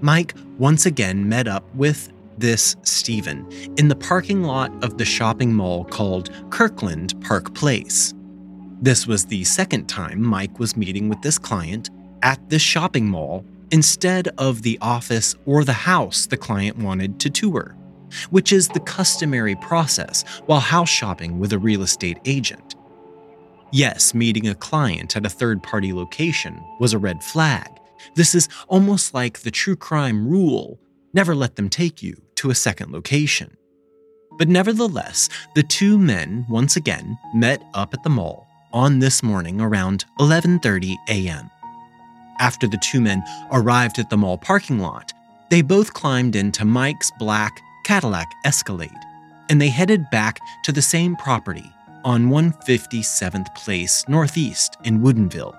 Mike 0.00 0.32
once 0.56 0.86
again 0.86 1.28
met 1.28 1.48
up 1.48 1.64
with 1.74 2.10
this 2.42 2.76
Stephen 2.82 3.46
in 3.78 3.86
the 3.86 3.96
parking 3.96 4.42
lot 4.42 4.70
of 4.84 4.98
the 4.98 5.04
shopping 5.04 5.54
mall 5.54 5.84
called 5.84 6.30
Kirkland 6.50 7.14
Park 7.22 7.54
Place. 7.54 8.12
This 8.82 9.06
was 9.06 9.24
the 9.24 9.44
second 9.44 9.86
time 9.86 10.20
Mike 10.20 10.58
was 10.58 10.76
meeting 10.76 11.08
with 11.08 11.22
this 11.22 11.38
client 11.38 11.88
at 12.22 12.50
this 12.50 12.60
shopping 12.60 13.08
mall 13.08 13.46
instead 13.70 14.26
of 14.38 14.62
the 14.62 14.76
office 14.82 15.36
or 15.46 15.64
the 15.64 15.72
house 15.72 16.26
the 16.26 16.36
client 16.36 16.76
wanted 16.76 17.20
to 17.20 17.30
tour 17.30 17.76
which 18.30 18.52
is 18.52 18.68
the 18.68 18.80
customary 18.80 19.56
process 19.56 20.24
while 20.46 20.60
house 20.60 20.90
shopping 20.90 21.38
with 21.38 21.52
a 21.52 21.58
real 21.58 21.82
estate 21.82 22.18
agent. 22.24 22.74
Yes, 23.70 24.14
meeting 24.14 24.48
a 24.48 24.54
client 24.54 25.16
at 25.16 25.24
a 25.24 25.30
third 25.30 25.62
party 25.62 25.92
location 25.92 26.62
was 26.78 26.92
a 26.92 26.98
red 26.98 27.24
flag. 27.24 27.68
This 28.14 28.34
is 28.34 28.48
almost 28.68 29.14
like 29.14 29.40
the 29.40 29.50
true 29.50 29.76
crime 29.76 30.28
rule 30.28 30.78
never 31.14 31.34
let 31.34 31.56
them 31.56 31.68
take 31.68 32.02
you 32.02 32.20
to 32.42 32.50
a 32.50 32.54
second 32.56 32.92
location. 32.92 33.56
But 34.36 34.48
nevertheless, 34.48 35.28
the 35.54 35.62
two 35.62 35.96
men 35.96 36.44
once 36.50 36.74
again 36.74 37.16
met 37.32 37.62
up 37.72 37.94
at 37.94 38.02
the 38.02 38.10
mall 38.10 38.48
on 38.72 38.98
this 38.98 39.22
morning 39.22 39.60
around 39.60 40.04
11:30 40.18 40.96
a.m. 41.08 41.48
After 42.40 42.66
the 42.66 42.82
two 42.82 43.00
men 43.00 43.22
arrived 43.52 44.00
at 44.00 44.10
the 44.10 44.16
mall 44.16 44.38
parking 44.38 44.80
lot, 44.80 45.12
they 45.50 45.62
both 45.62 45.94
climbed 45.94 46.34
into 46.34 46.64
Mike's 46.64 47.12
black 47.16 47.60
Cadillac 47.84 48.28
Escalade 48.44 49.02
and 49.48 49.60
they 49.60 49.68
headed 49.68 50.10
back 50.10 50.40
to 50.64 50.72
the 50.72 50.82
same 50.82 51.14
property 51.14 51.70
on 52.04 52.28
157th 52.28 53.54
Place 53.54 54.04
Northeast 54.08 54.76
in 54.82 55.00
Woodinville. 55.00 55.56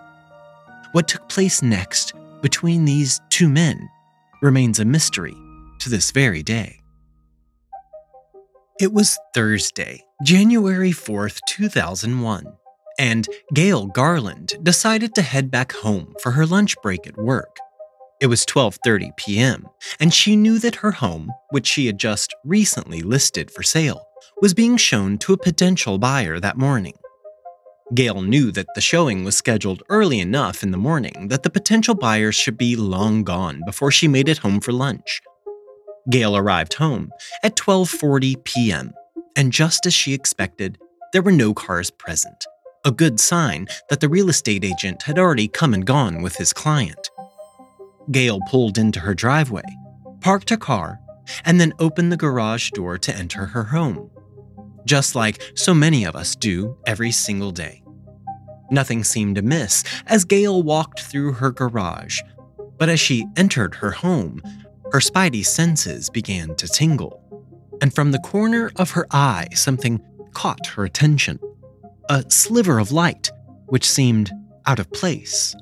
What 0.92 1.08
took 1.08 1.30
place 1.30 1.62
next 1.62 2.13
between 2.42 2.84
these 2.84 3.22
two 3.30 3.48
men 3.48 3.90
remains 4.42 4.80
a 4.80 4.86
mystery 4.86 5.38
to 5.84 5.90
this 5.90 6.12
very 6.12 6.42
day. 6.42 6.82
It 8.80 8.94
was 8.94 9.20
Thursday, 9.36 10.02
January 10.24 10.92
4th, 10.92 11.40
2001, 11.48 12.46
and 12.98 13.28
Gail 13.54 13.88
Garland 13.88 14.54
decided 14.63 15.13
to 15.16 15.22
head 15.22 15.52
back 15.52 15.74
home 15.74 16.13
for 16.22 16.32
her 16.32 16.46
lunch 16.46 16.75
break 16.82 17.06
at 17.06 17.18
work. 17.18 17.58
It 18.22 18.28
was 18.28 18.46
12:30 18.46 19.18
p.m., 19.18 19.68
and 20.00 20.13
she 20.13 20.38
knew 20.38 20.58
that 20.60 20.75
her 20.75 20.92
home, 20.92 21.30
which 21.50 21.68
she 21.68 21.88
had 21.88 21.98
just 21.98 22.34
recently 22.46 23.02
listed 23.02 23.52
for 23.52 23.62
sale, 23.62 24.08
was 24.42 24.54
being 24.54 24.78
shown 24.78 25.18
to 25.18 25.34
a 25.34 25.38
potential 25.38 25.98
buyer 25.98 26.40
that 26.40 26.58
morning. 26.58 26.96
Gail 27.94 28.22
knew 28.22 28.52
that 28.54 28.74
the 28.74 28.82
showing 28.82 29.25
was 29.25 29.36
scheduled 29.36 29.84
early 29.90 30.22
enough 30.22 30.63
in 30.63 30.72
the 30.72 30.78
morning 30.78 31.28
that 31.28 31.44
the 31.44 31.50
potential 31.50 31.94
buyers 31.94 32.36
should 32.36 32.58
be 32.58 32.78
long 32.78 33.25
gone 33.25 33.62
before 33.66 33.92
she 33.92 34.08
made 34.08 34.30
it 34.30 34.38
home 34.38 34.62
for 34.62 34.72
lunch. 34.72 35.22
Gail 36.10 36.36
arrived 36.36 36.74
home 36.75 37.12
at 37.43 37.55
12:40 37.55 38.43
p.m., 38.43 38.93
and 39.36 39.51
just 39.51 39.86
as 39.86 39.93
she 39.93 40.13
expected, 40.13 40.77
there 41.12 41.22
were 41.22 41.31
no 41.31 41.53
cars 41.53 41.89
present, 41.89 42.45
a 42.86 42.91
good 42.91 43.19
sign 43.19 43.67
that 43.89 44.00
the 44.00 44.10
real 44.10 44.29
estate 44.29 44.65
agent 44.65 45.03
had 45.03 45.17
already 45.17 45.48
come 45.48 45.74
and 45.74 45.86
gone 45.86 46.22
with 46.22 46.36
his 46.36 46.53
client. 46.53 47.10
Gail 48.12 48.39
pulled 48.50 48.77
into 48.77 49.00
her 49.00 49.13
driveway, 49.13 49.63
parked 50.19 50.50
her 50.50 50.57
car, 50.57 51.00
and 51.45 51.60
then 51.60 51.74
opened 51.79 52.12
the 52.12 52.17
garage 52.17 52.69
door 52.72 52.98
to 52.98 53.15
enter 53.15 53.45
her 53.45 53.63
home, 53.63 54.10
just 54.86 55.15
like 55.15 55.41
so 55.55 55.74
many 55.74 56.03
of 56.03 56.15
us 56.15 56.36
do 56.36 56.77
every 56.86 57.12
single 57.12 57.51
day. 57.51 57.81
Nothing 58.69 59.03
seemed 59.03 59.38
amiss 59.38 59.83
as 60.07 60.25
Gail 60.25 60.63
walked 60.63 61.01
through 61.01 61.33
her 61.33 61.51
garage, 61.51 62.19
but 62.77 62.89
as 62.89 63.00
she 63.00 63.27
entered 63.38 63.75
her 63.75 63.91
home, 63.91 64.41
her 64.94 65.00
spidey 65.00 65.44
senses 65.44 66.08
began 66.12 66.54
to 66.54 66.68
tingle, 66.68 67.20
and 67.82 67.94
from 67.96 68.12
the 68.12 68.20
corner 68.20 68.72
of 68.76 68.92
her 68.92 69.08
eye, 69.10 69.48
something 69.54 70.00
caught 70.34 70.68
her 70.68 70.86
attention 70.86 71.40
a 72.10 72.24
sliver 72.30 72.78
of 72.80 72.92
light, 72.92 73.32
which 73.68 73.90
seemed 73.90 74.32
out 74.68 74.78
of 74.78 74.92
place. 74.92 75.56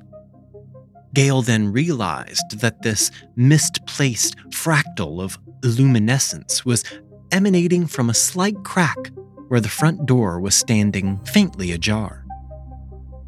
Gail 1.14 1.40
then 1.40 1.72
realized 1.72 2.58
that 2.60 2.82
this 2.82 3.10
misplaced 3.36 4.36
fractal 4.50 5.22
of 5.22 5.38
luminescence 5.62 6.64
was 6.64 6.84
emanating 7.30 7.86
from 7.86 8.10
a 8.10 8.14
slight 8.14 8.62
crack 8.64 9.12
where 9.48 9.60
the 9.60 9.68
front 9.68 10.04
door 10.04 10.40
was 10.40 10.54
standing 10.54 11.16
faintly 11.24 11.72
ajar. 11.72 12.26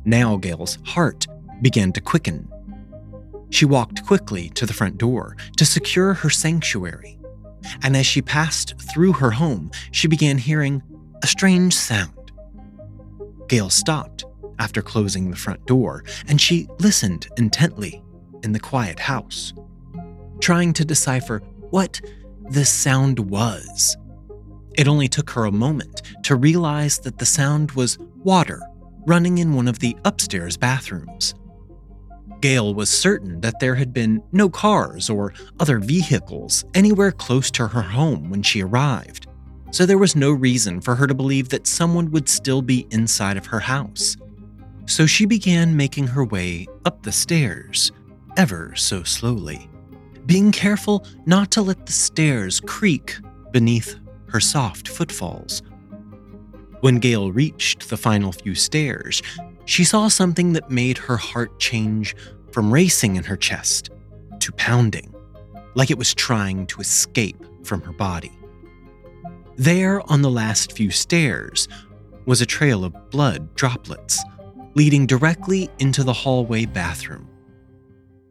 Now 0.05 0.37
Gail's 0.37 0.79
heart 0.85 1.27
began 1.63 1.93
to 1.93 2.01
quicken. 2.01 2.49
She 3.55 3.65
walked 3.65 4.05
quickly 4.05 4.49
to 4.57 4.67
the 4.67 4.73
front 4.73 4.99
door 4.99 5.37
to 5.59 5.65
secure 5.65 6.13
her 6.13 6.29
sanctuary, 6.29 7.17
and 7.85 7.97
as 7.97 8.05
she 8.05 8.21
passed 8.21 8.75
through 8.93 9.13
her 9.13 9.31
home, 9.31 9.71
she 9.93 10.09
began 10.09 10.39
hearing 10.39 10.83
a 11.23 11.29
strange 11.29 11.73
sound. 11.73 12.33
Gail 13.47 13.71
stopped 13.71 14.25
after 14.59 14.83
closing 14.83 15.31
the 15.31 15.37
front 15.37 15.65
door, 15.67 16.03
and 16.27 16.41
she 16.41 16.67
listened 16.81 17.29
intently 17.37 18.03
in 18.43 18.51
the 18.51 18.59
quiet 18.59 18.99
house, 18.99 19.53
trying 20.41 20.73
to 20.73 20.85
decipher 20.85 21.41
what 21.71 22.01
this 22.51 22.71
sound 22.71 23.21
was. 23.21 23.97
It 24.77 24.89
only 24.89 25.07
took 25.07 25.31
her 25.31 25.45
a 25.45 25.53
moment 25.53 26.03
to 26.25 26.35
realize 26.35 26.99
that 26.99 27.19
the 27.19 27.27
sound 27.27 27.71
was 27.71 27.99
water 28.25 28.61
running 29.07 29.39
in 29.39 29.55
one 29.55 29.69
of 29.69 29.79
the 29.79 29.97
upstairs 30.05 30.57
bathrooms. 30.57 31.37
Gail 32.45 32.75
was 32.75 32.91
certain 32.91 33.41
that 33.41 33.59
there 33.59 33.75
had 33.75 33.95
been 33.95 34.23
no 34.31 34.51
cars 34.51 35.09
or 35.09 35.33
other 35.61 35.79
vehicles 35.79 36.63
anywhere 36.75 37.11
close 37.11 37.51
to 37.53 37.69
her 37.69 37.81
home 37.81 38.29
when 38.29 38.43
she 38.43 38.63
arrived, 38.63 39.27
so 39.71 39.87
there 39.87 39.97
was 39.97 40.15
no 40.15 40.31
reason 40.31 40.83
for 40.83 40.95
her 40.95 41.07
to 41.07 41.15
believe 41.15 41.49
that 41.49 41.67
someone 41.67 42.11
would 42.11 42.29
still 42.29 42.61
be 42.61 42.87
inside 42.91 43.39
of 43.39 43.47
her 43.47 43.61
house. 43.61 44.19
So 44.85 45.07
she 45.07 45.25
began 45.25 45.75
making 45.75 46.09
her 46.09 46.23
way 46.23 46.67
up 46.85 47.03
the 47.03 47.13
stairs, 47.13 47.93
ever 48.37 48.75
so 48.77 49.05
slowly, 49.05 49.71
being 50.27 50.53
careful 50.53 51.07
not 51.25 51.51
to 51.53 51.63
let 51.63 51.87
the 51.87 51.93
stairs 51.93 52.61
creak 52.61 53.17
beneath 53.53 53.99
her 54.29 54.41
soft 54.41 54.87
footfalls. 54.87 55.63
When 56.81 56.97
Gail 56.99 57.33
reached 57.33 57.89
the 57.89 57.97
final 57.97 58.33
few 58.33 58.55
stairs, 58.55 59.23
she 59.65 59.85
saw 59.85 60.09
something 60.09 60.53
that 60.53 60.71
made 60.71 60.99
her 60.99 61.17
heart 61.17 61.59
change 61.59 62.15
from 62.53 62.73
racing 62.73 63.17
in 63.17 63.25
her 63.25 63.37
chest 63.37 63.91
to 64.41 64.53
pounding, 64.53 65.15
like 65.75 65.91
it 65.91 65.99
was 65.99 66.15
trying 66.15 66.67
to 66.67 66.81
escape 66.81 67.45
from 67.65 67.81
her 67.83 67.93
body. 67.93 68.33
There, 69.57 70.01
on 70.11 70.23
the 70.23 70.31
last 70.31 70.73
few 70.73 70.91
stairs, 70.91 71.69
was 72.27 72.41
a 72.41 72.47
trail 72.47 72.85
of 72.85 73.11
blood 73.11 73.55
droplets 73.55 74.23
leading 74.75 75.07
directly 75.07 75.71
into 75.79 76.03
the 76.03 76.13
hallway 76.13 76.67
bathroom. 76.67 77.29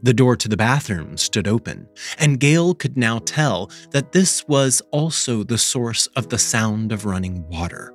The 0.02 0.14
door 0.14 0.36
to 0.36 0.50
the 0.50 0.58
bathroom 0.58 1.16
stood 1.16 1.48
open, 1.48 1.88
and 2.20 2.40
Gail 2.40 2.76
could 2.76 2.98
now 2.98 3.20
tell 3.20 3.72
that 3.92 4.12
this 4.12 4.46
was 4.50 4.82
also 4.92 5.44
the 5.44 5.58
source 5.58 6.08
of 6.08 6.28
the 6.28 6.38
sound 6.38 6.92
of 6.92 7.06
running 7.06 7.48
water. 7.48 7.93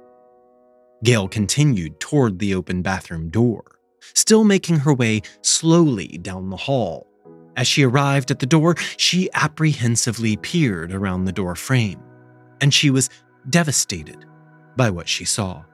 Gail 1.05 1.29
continued 1.29 2.01
toward 2.01 2.39
the 2.39 2.55
open 2.55 2.83
bathroom 2.83 3.31
door, 3.31 3.65
still 4.15 4.45
making 4.45 4.79
her 4.79 4.93
way 4.93 5.23
slowly 5.43 6.19
down 6.19 6.51
the 6.51 6.57
hall. 6.57 7.07
As 7.57 7.67
she 7.67 7.85
arrived 7.85 8.31
at 8.31 8.39
the 8.39 8.47
door, 8.47 8.77
she 8.97 9.29
apprehensively 9.35 10.37
peered 10.37 10.93
around 10.93 11.25
the 11.25 11.33
door 11.33 11.55
frame, 11.55 12.01
and 12.61 12.73
she 12.73 12.91
was 12.91 13.11
devastated 13.49 14.25
by 14.77 14.91
what 14.91 15.09
she 15.09 15.25
saw. 15.25 15.65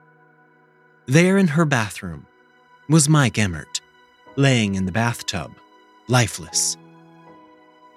There 1.07 1.37
in 1.37 1.47
her 1.47 1.65
bathroom, 1.65 2.25
was 2.89 3.09
Mike 3.09 3.35
Emert, 3.35 3.81
laying 4.35 4.75
in 4.75 4.85
the 4.85 4.91
bathtub, 4.91 5.51
lifeless. 6.07 6.77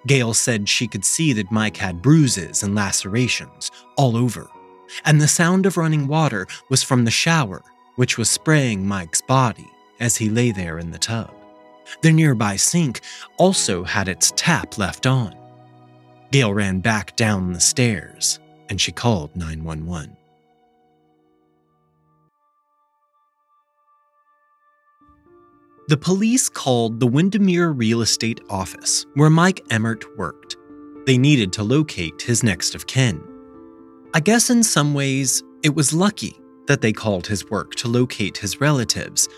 Gail 0.07 0.33
said 0.33 0.69
she 0.69 0.87
could 0.87 1.05
see 1.05 1.35
that 1.35 1.53
Mike 1.53 1.77
had 1.77 2.01
bruises 2.01 2.63
and 2.63 2.75
lacerations 2.75 3.71
all 3.97 4.17
over, 4.17 4.49
and 5.05 5.21
the 5.21 5.29
sound 5.29 5.67
of 5.67 5.77
running 5.77 6.07
water 6.07 6.47
was 6.69 6.83
from 6.83 7.05
the 7.05 7.11
shower, 7.11 7.63
which 7.97 8.19
was 8.19 8.31
spraying 8.31 8.87
Mike's 8.87 9.21
body 9.21 9.69
as 10.01 10.17
he 10.17 10.29
lay 10.29 10.51
there 10.51 10.79
in 10.79 10.91
the 10.91 10.99
tub. 10.99 11.35
The 12.03 12.13
nearby 12.13 12.57
sink 12.57 13.01
also 13.37 13.85
had 13.85 14.09
its 14.09 14.33
tap 14.37 14.79
left 14.79 15.07
on. 15.07 15.35
Gail 16.31 16.53
ran 16.53 16.81
back 16.81 17.17
down 17.17 17.53
the 17.53 17.61
stairs 17.61 18.39
and 18.69 18.81
she 18.81 18.93
called 18.93 19.35
911. 19.35 20.17
The 25.89 25.97
police 25.97 26.51
called 26.51 27.01
the 27.01 27.07
Windermere 27.07 27.71
Real 27.71 28.03
Estate 28.03 28.43
Office, 28.51 29.07
where 29.15 29.31
Mike 29.31 29.65
Emert 29.71 30.05
worked. 30.19 30.57
They 31.07 31.17
needed 31.17 31.51
to 31.55 31.63
locate 31.63 32.21
his 32.21 32.43
next 32.43 32.75
of 32.75 32.87
kin. 32.87 33.23
I 34.15 34.21
guess 34.21 34.49
in 34.49 34.63
some 34.63 34.95
ways, 34.95 35.43
it 35.63 35.75
was 35.75 35.93
lucky 35.93 36.41
that 36.67 36.81
they 36.81 36.93
called 36.93 37.27
his 37.27 37.49
work 37.51 37.75
to 37.77 37.89
locate 37.89 38.39
his 38.39 38.61
relatives, 38.61 39.29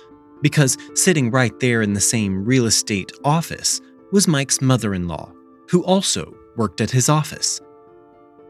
because 0.42 0.78
sitting 0.94 1.30
right 1.30 1.59
there 1.59 1.83
in 1.83 1.92
the 1.92 2.00
same 2.00 2.44
real 2.44 2.66
estate 2.66 3.11
office 3.24 3.80
was 4.12 4.28
Mike's 4.28 4.61
mother 4.61 4.94
in 4.94 5.09
law, 5.09 5.33
who 5.68 5.83
also 5.85 6.33
worked 6.56 6.80
at 6.80 6.90
his 6.90 7.09
office. 7.09 7.61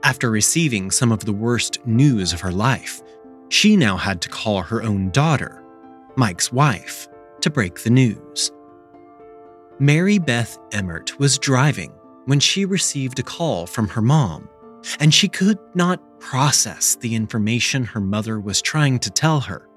After 0.03 0.31
receiving 0.31 0.91
some 0.91 1.11
of 1.11 1.25
the 1.25 1.33
worst 1.33 1.79
news 1.87 2.35
of 2.35 2.41
her 2.43 2.53
life, 2.53 3.03
she 3.49 3.75
now 3.75 3.97
had 3.97 4.21
to 4.23 4.29
call 4.29 4.61
her 4.61 4.83
own 4.83 5.11
daughter, 5.11 5.63
Mike's 6.17 6.53
wife, 6.53 7.09
to 7.41 7.51
break 7.51 7.81
the 7.81 7.91
news. 7.91 8.53
Mary 9.79 10.19
Beth 10.19 10.59
Emert 10.71 11.19
was 11.19 11.39
driving 11.39 11.93
when 12.27 12.41
she 12.41 12.67
received 12.67 13.19
a 13.19 13.23
call 13.23 13.67
from 13.67 13.89
her 13.89 14.03
mom, 14.03 14.50
and 14.99 15.13
she 15.13 15.29
could 15.29 15.59
not 15.75 16.01
process 16.21 16.97
the 16.97 17.15
information 17.15 17.85
her 17.85 18.01
mother 18.01 18.41
was 18.41 18.61
trying 18.63 18.99
to 19.01 19.11
tell 19.11 19.41
her. 19.41 19.69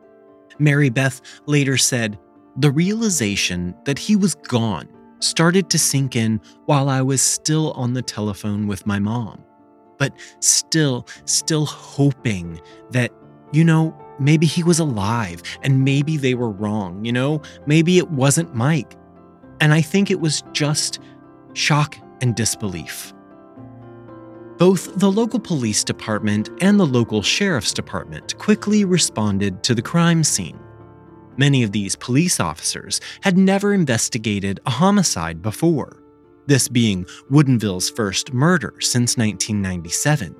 Mary 0.59 0.89
Beth 0.89 1.21
later 1.45 1.77
said, 1.77 2.19
The 2.57 2.71
realization 2.71 3.75
that 3.85 3.99
he 3.99 4.15
was 4.15 4.35
gone 4.35 4.87
started 5.19 5.69
to 5.69 5.79
sink 5.79 6.15
in 6.15 6.39
while 6.65 6.89
I 6.89 7.01
was 7.01 7.21
still 7.21 7.71
on 7.71 7.93
the 7.93 8.01
telephone 8.01 8.67
with 8.67 8.85
my 8.85 8.99
mom, 8.99 9.43
but 9.97 10.13
still, 10.39 11.07
still 11.25 11.65
hoping 11.65 12.61
that, 12.91 13.11
you 13.51 13.63
know, 13.63 13.97
maybe 14.19 14.45
he 14.45 14.63
was 14.63 14.79
alive 14.79 15.41
and 15.63 15.83
maybe 15.83 16.17
they 16.17 16.35
were 16.35 16.51
wrong, 16.51 17.03
you 17.03 17.11
know? 17.11 17.41
Maybe 17.65 17.97
it 17.97 18.11
wasn't 18.11 18.53
Mike. 18.53 18.95
And 19.59 19.73
I 19.73 19.81
think 19.81 20.11
it 20.11 20.19
was 20.19 20.43
just 20.51 20.99
shock 21.53 21.97
and 22.21 22.35
disbelief. 22.35 23.13
Both 24.57 24.99
the 24.99 25.11
local 25.11 25.39
police 25.39 25.83
department 25.83 26.49
and 26.61 26.79
the 26.79 26.85
local 26.85 27.21
sheriff's 27.21 27.73
department 27.73 28.37
quickly 28.37 28.85
responded 28.85 29.63
to 29.63 29.73
the 29.73 29.81
crime 29.81 30.23
scene. 30.23 30.59
Many 31.37 31.63
of 31.63 31.71
these 31.71 31.95
police 31.95 32.39
officers 32.39 33.01
had 33.21 33.37
never 33.37 33.73
investigated 33.73 34.59
a 34.67 34.69
homicide 34.69 35.41
before, 35.41 36.03
this 36.45 36.67
being 36.67 37.05
Woodinville's 37.31 37.89
first 37.89 38.31
murder 38.31 38.75
since 38.79 39.17
1997. 39.17 40.35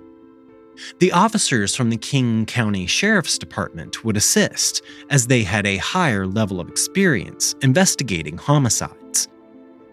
The 1.00 1.12
officers 1.12 1.76
from 1.76 1.90
the 1.90 1.98
King 1.98 2.46
County 2.46 2.86
Sheriff's 2.86 3.38
Department 3.40 4.04
would 4.04 4.18
assist, 4.18 4.84
as 5.10 5.26
they 5.26 5.44
had 5.44 5.66
a 5.66 5.78
higher 5.78 6.28
level 6.28 6.60
of 6.60 6.70
experience 6.70 7.56
investigating 7.62 8.38
homicides. 8.38 9.28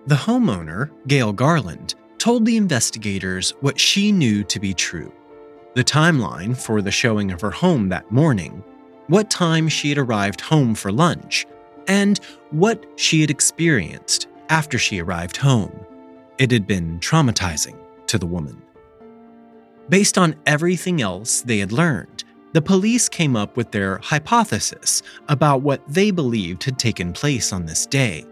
The 0.07 0.15
homeowner, 0.15 0.91
Gail 1.07 1.33
Garland, 1.33 1.95
told 2.21 2.45
the 2.45 2.59
investigators 2.59 3.55
what 3.61 3.81
she 3.81 4.13
knew 4.13 4.45
to 4.45 4.61
be 4.61 4.75
true 4.75 5.13
the 5.75 5.85
timeline 5.85 6.57
for 6.57 6.83
the 6.83 6.91
showing 6.91 7.31
of 7.31 7.41
her 7.41 7.51
home 7.53 7.89
that 7.89 8.11
morning, 8.11 8.63
what 9.07 9.31
time 9.31 9.69
she 9.69 9.89
had 9.89 9.99
arrived 9.99 10.41
home 10.41 10.75
for 10.75 10.91
lunch, 10.91 11.47
and 11.87 12.19
what 12.51 12.85
she 12.97 13.21
had 13.21 13.31
experienced 13.31 14.27
after 14.49 14.79
she 14.79 15.01
arrived 15.01 15.37
home. 15.37 15.87
It 16.39 16.51
had 16.51 16.67
been 16.67 16.99
traumatizing 16.99 17.77
to 18.09 18.19
the 18.19 18.27
woman. 18.27 18.61
Based 19.89 20.19
on 20.19 20.35
everything 20.45 21.01
else 21.01 21.41
they 21.43 21.59
had 21.59 21.71
learned, 21.71 22.25
the 22.53 22.61
police 22.61 23.09
came 23.09 23.37
up 23.37 23.57
with 23.57 23.71
their 23.71 23.99
hypothesis 23.99 25.03
about 25.29 25.63
what 25.63 25.87
they 25.87 26.11
believed 26.11 26.65
had 26.65 26.81
taken 26.81 27.13
place 27.13 27.53
on 27.53 27.67
this 27.67 27.87
day. 27.87 28.27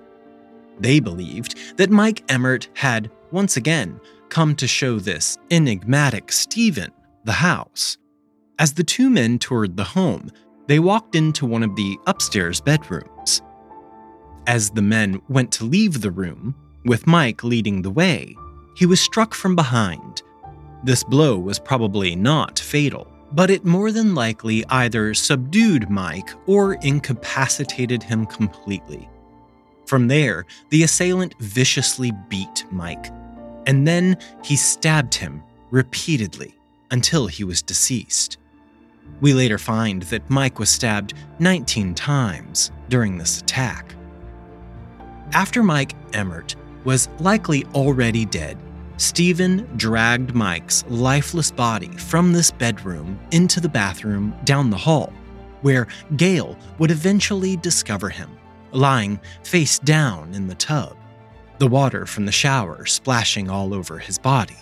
They 0.81 0.99
believed 0.99 1.57
that 1.77 1.91
Mike 1.91 2.27
Emert 2.27 2.67
had, 2.75 3.13
once 3.33 3.57
again, 3.57 4.01
come 4.29 4.55
to 4.57 4.67
show 4.67 4.99
this 4.99 5.39
enigmatic 5.51 6.33
Stephen 6.33 6.93
the 7.25 7.33
house. 7.33 7.99
As 8.59 8.73
the 8.73 8.85
two 8.85 9.11
men 9.11 9.39
toured 9.39 9.77
the 9.77 9.85
home, 9.85 10.31
they 10.67 10.79
walked 10.79 11.15
into 11.15 11.47
one 11.47 11.63
of 11.63 11.77
the 11.77 11.97
upstairs 12.07 12.61
bedrooms. 12.61 13.43
As 14.47 14.71
the 14.71 14.83
men 14.83 15.21
went 15.29 15.53
to 15.53 15.65
leave 15.65 16.01
the 16.01 16.11
room, 16.11 16.55
with 16.85 17.07
Mike 17.07 17.45
leading 17.45 17.83
the 17.83 17.91
way, 17.91 18.35
he 18.77 18.87
was 18.87 19.01
struck 19.01 19.35
from 19.35 19.55
behind 19.57 20.23
this 20.85 21.03
blow 21.03 21.37
was 21.37 21.59
probably 21.59 22.15
not 22.15 22.59
fatal, 22.59 23.09
but 23.33 23.51
it 23.51 23.65
more 23.65 23.91
than 23.91 24.15
likely 24.15 24.65
either 24.69 25.13
subdued 25.13 25.91
Mike 25.91 26.31
or 26.47 26.75
incapacitated 26.75 28.03
him 28.03 28.27
completely. 28.27 29.09
From 29.89 30.07
there, 30.07 30.45
the 30.69 30.83
assailant 30.83 31.35
viciously 31.41 32.13
beat 32.29 32.67
Mike, 32.71 33.07
and 33.67 33.89
then 33.89 34.19
he 34.45 34.55
stabbed 34.55 35.15
him 35.15 35.43
repeatedly 35.71 36.55
until 36.91 37.27
he 37.27 37.43
was 37.43 37.63
deceased. 37.63 38.37
We 39.23 39.33
later 39.33 39.57
find 39.57 40.03
that 40.03 40.29
Mike 40.29 40.59
was 40.59 40.69
stabbed 40.69 41.15
19 41.39 41.95
times 41.95 42.71
during 42.91 43.17
this 43.17 43.41
attack. 43.41 43.95
After 45.33 45.63
Mike 45.63 45.95
Emert 46.11 46.55
was 46.85 47.09
likely 47.19 47.65
already 47.75 48.27
dead, 48.27 48.59
Stephen 48.99 49.67
dragged 49.79 50.35
Mike's 50.35 50.85
lifeless 50.89 51.51
body 51.51 51.97
from 51.97 52.35
this 52.35 52.51
bedroom 52.51 53.19
into 53.31 53.59
the 53.59 53.71
bathroom 53.71 54.37
down 54.45 54.69
the 54.69 54.77
hall, 54.77 55.15
where 55.63 55.87
Gail 56.17 56.59
would 56.77 56.91
eventually 56.91 57.57
discover 57.57 58.11
him, 58.11 58.38
lying 58.73 59.21
face 59.43 59.79
down 59.79 60.35
in 60.35 60.49
the 60.49 60.55
tub, 60.55 60.97
the 61.59 61.67
water 61.67 62.07
from 62.07 62.27
the 62.27 62.33
shower 62.33 62.87
splashing 62.87 63.51
all 63.51 63.75
over 63.75 63.99
his 63.99 64.19
body. 64.19 64.57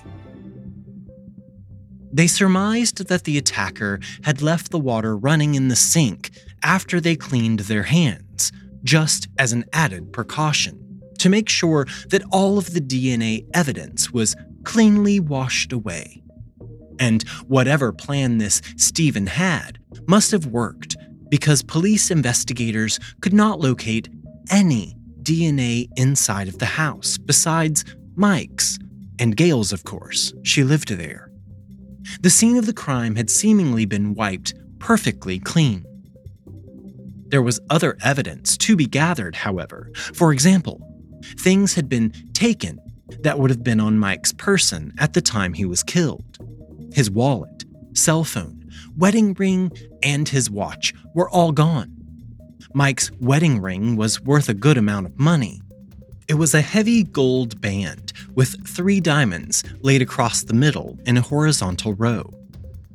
They 2.12 2.26
surmised 2.26 3.08
that 3.08 3.24
the 3.24 3.36
attacker 3.36 4.00
had 4.24 4.40
left 4.40 4.70
the 4.70 4.78
water 4.78 5.16
running 5.16 5.54
in 5.54 5.68
the 5.68 5.76
sink 5.76 6.30
after 6.62 7.00
they 7.00 7.16
cleaned 7.16 7.60
their 7.60 7.82
hands, 7.82 8.52
just 8.82 9.28
as 9.38 9.52
an 9.52 9.64
added 9.72 10.12
precaution 10.12 10.82
to 11.18 11.28
make 11.28 11.48
sure 11.48 11.86
that 12.08 12.22
all 12.30 12.58
of 12.58 12.72
the 12.72 12.80
DNA 12.80 13.46
evidence 13.52 14.10
was 14.10 14.36
cleanly 14.64 15.20
washed 15.20 15.72
away. 15.72 16.22
And 16.98 17.22
whatever 17.46 17.92
plan 17.92 18.38
this 18.38 18.62
Stephen 18.76 19.26
had 19.26 19.78
must 20.06 20.30
have 20.30 20.46
worked 20.46 20.96
because 21.28 21.62
police 21.62 22.10
investigators 22.10 22.98
could 23.20 23.32
not 23.32 23.60
locate 23.60 24.08
any 24.50 24.96
DNA 25.22 25.88
inside 25.96 26.48
of 26.48 26.58
the 26.58 26.66
house 26.66 27.18
besides 27.18 27.84
Mike's 28.14 28.78
and 29.18 29.36
Gail's, 29.36 29.72
of 29.72 29.84
course. 29.84 30.32
She 30.42 30.62
lived 30.62 30.90
there. 30.90 31.30
The 32.20 32.30
scene 32.30 32.56
of 32.56 32.66
the 32.66 32.72
crime 32.72 33.16
had 33.16 33.30
seemingly 33.30 33.84
been 33.84 34.14
wiped 34.14 34.54
perfectly 34.78 35.38
clean. 35.38 35.84
There 37.28 37.42
was 37.42 37.58
other 37.70 37.96
evidence 38.04 38.56
to 38.58 38.76
be 38.76 38.86
gathered, 38.86 39.34
however. 39.34 39.90
For 40.14 40.32
example, 40.32 40.86
Things 41.38 41.74
had 41.74 41.88
been 41.88 42.12
taken 42.32 42.80
that 43.20 43.38
would 43.38 43.50
have 43.50 43.64
been 43.64 43.80
on 43.80 43.98
Mike's 43.98 44.32
person 44.32 44.92
at 44.98 45.12
the 45.12 45.20
time 45.20 45.52
he 45.52 45.64
was 45.64 45.82
killed. 45.82 46.38
His 46.92 47.10
wallet, 47.10 47.64
cell 47.94 48.24
phone, 48.24 48.55
wedding 48.96 49.34
ring, 49.34 49.72
and 50.02 50.28
his 50.28 50.50
watch 50.50 50.94
were 51.14 51.30
all 51.30 51.52
gone. 51.52 51.92
Mike's 52.74 53.10
wedding 53.20 53.60
ring 53.60 53.96
was 53.96 54.20
worth 54.20 54.48
a 54.48 54.54
good 54.54 54.76
amount 54.76 55.06
of 55.06 55.18
money. 55.18 55.60
It 56.28 56.34
was 56.34 56.54
a 56.54 56.60
heavy 56.60 57.04
gold 57.04 57.60
band 57.60 58.12
with 58.34 58.66
three 58.66 59.00
diamonds 59.00 59.62
laid 59.80 60.02
across 60.02 60.42
the 60.42 60.54
middle 60.54 60.98
in 61.06 61.16
a 61.16 61.22
horizontal 61.22 61.94
row. 61.94 62.32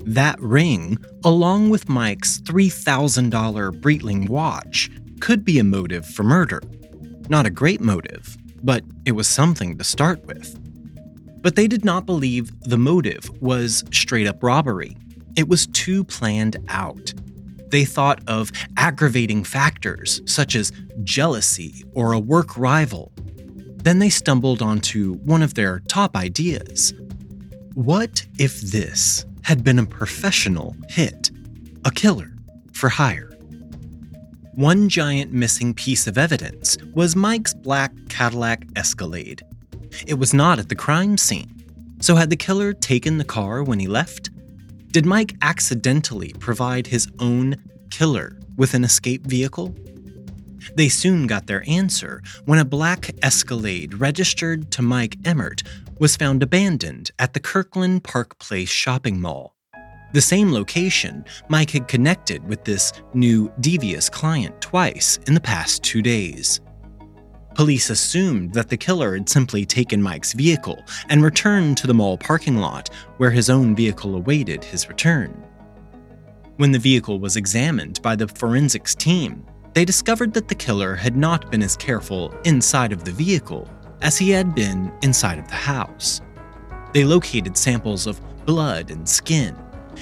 That 0.03 0.39
ring, 0.41 0.97
along 1.23 1.69
with 1.69 1.87
Mike's 1.87 2.39
$3,000 2.41 3.79
Breitling 3.81 4.29
watch, 4.29 4.89
could 5.19 5.45
be 5.45 5.59
a 5.59 5.63
motive 5.63 6.05
for 6.05 6.23
murder. 6.23 6.61
Not 7.29 7.45
a 7.45 7.51
great 7.51 7.81
motive, 7.81 8.35
but 8.63 8.83
it 9.05 9.13
was 9.13 9.27
something 9.27 9.77
to 9.77 9.83
start 9.83 10.25
with. 10.25 10.59
But 11.41 11.55
they 11.55 11.67
did 11.67 11.85
not 11.85 12.05
believe 12.05 12.51
the 12.61 12.77
motive 12.77 13.29
was 13.41 13.83
straight 13.91 14.27
up 14.27 14.43
robbery. 14.43 14.97
It 15.35 15.47
was 15.47 15.67
too 15.67 16.03
planned 16.03 16.57
out. 16.67 17.13
They 17.69 17.85
thought 17.85 18.21
of 18.27 18.51
aggravating 18.75 19.43
factors 19.43 20.21
such 20.25 20.55
as 20.55 20.73
jealousy 21.03 21.83
or 21.93 22.11
a 22.11 22.19
work 22.19 22.57
rival. 22.57 23.11
Then 23.83 23.99
they 23.99 24.09
stumbled 24.09 24.61
onto 24.61 25.13
one 25.19 25.41
of 25.41 25.53
their 25.53 25.79
top 25.87 26.15
ideas. 26.15 26.93
What 27.73 28.25
if 28.37 28.59
this 28.61 29.25
had 29.43 29.63
been 29.63 29.79
a 29.79 29.85
professional 29.85 30.75
hit? 30.89 31.31
A 31.85 31.91
killer 31.91 32.33
for 32.73 32.89
hire? 32.89 33.31
One 34.53 34.89
giant 34.89 35.31
missing 35.31 35.73
piece 35.73 36.07
of 36.07 36.17
evidence 36.17 36.77
was 36.93 37.15
Mike's 37.15 37.53
black 37.53 37.93
Cadillac 38.09 38.65
Escalade. 38.75 39.41
It 40.05 40.15
was 40.15 40.33
not 40.33 40.59
at 40.59 40.67
the 40.67 40.75
crime 40.75 41.17
scene. 41.17 41.55
So, 42.01 42.15
had 42.15 42.29
the 42.29 42.35
killer 42.35 42.73
taken 42.73 43.17
the 43.17 43.23
car 43.23 43.63
when 43.63 43.79
he 43.79 43.87
left? 43.87 44.29
Did 44.91 45.05
Mike 45.05 45.37
accidentally 45.41 46.33
provide 46.37 46.87
his 46.87 47.07
own 47.17 47.55
killer 47.91 48.37
with 48.57 48.73
an 48.73 48.83
escape 48.83 49.25
vehicle? 49.25 49.73
They 50.75 50.89
soon 50.89 51.27
got 51.27 51.47
their 51.47 51.63
answer 51.65 52.21
when 52.43 52.59
a 52.59 52.65
black 52.65 53.09
Escalade 53.23 53.93
registered 53.93 54.69
to 54.71 54.81
Mike 54.81 55.17
Emert 55.21 55.65
was 55.99 56.17
found 56.17 56.43
abandoned 56.43 57.11
at 57.19 57.33
the 57.33 57.39
Kirkland 57.39 58.03
Park 58.03 58.37
Place 58.37 58.69
shopping 58.69 59.21
mall. 59.21 59.55
The 60.11 60.19
same 60.19 60.51
location, 60.51 61.23
Mike 61.47 61.69
had 61.69 61.87
connected 61.87 62.45
with 62.45 62.65
this 62.65 62.91
new 63.13 63.49
devious 63.61 64.09
client 64.09 64.59
twice 64.59 65.19
in 65.25 65.35
the 65.35 65.39
past 65.39 65.83
two 65.83 66.01
days. 66.01 66.59
Police 67.53 67.89
assumed 67.89 68.53
that 68.53 68.69
the 68.69 68.77
killer 68.77 69.13
had 69.13 69.27
simply 69.27 69.65
taken 69.65 70.01
Mike's 70.01 70.33
vehicle 70.33 70.83
and 71.09 71.23
returned 71.23 71.77
to 71.77 71.87
the 71.87 71.93
mall 71.93 72.17
parking 72.17 72.57
lot 72.57 72.89
where 73.17 73.31
his 73.31 73.49
own 73.49 73.75
vehicle 73.75 74.15
awaited 74.15 74.63
his 74.63 74.87
return. 74.87 75.31
When 76.57 76.71
the 76.71 76.79
vehicle 76.79 77.19
was 77.19 77.35
examined 77.35 78.01
by 78.01 78.15
the 78.15 78.27
forensics 78.27 78.95
team, 78.95 79.45
they 79.73 79.85
discovered 79.85 80.33
that 80.33 80.47
the 80.47 80.55
killer 80.55 80.95
had 80.95 81.15
not 81.15 81.51
been 81.51 81.61
as 81.63 81.75
careful 81.75 82.33
inside 82.45 82.91
of 82.91 83.03
the 83.03 83.11
vehicle 83.11 83.69
as 84.01 84.17
he 84.17 84.29
had 84.29 84.55
been 84.55 84.91
inside 85.01 85.39
of 85.39 85.47
the 85.47 85.55
house. 85.55 86.21
They 86.93 87.03
located 87.03 87.57
samples 87.57 88.07
of 88.07 88.19
blood 88.45 88.91
and 88.91 89.07
skin, 89.07 89.55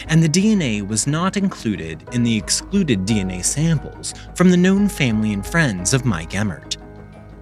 and 0.07 0.23
the 0.23 0.29
DNA 0.29 0.87
was 0.87 1.07
not 1.07 1.37
included 1.37 2.07
in 2.13 2.23
the 2.23 2.35
excluded 2.35 3.05
DNA 3.05 3.43
samples 3.43 4.13
from 4.35 4.49
the 4.49 4.57
known 4.57 4.87
family 4.87 5.33
and 5.33 5.45
friends 5.45 5.93
of 5.93 6.05
Mike 6.05 6.31
Emert. 6.31 6.78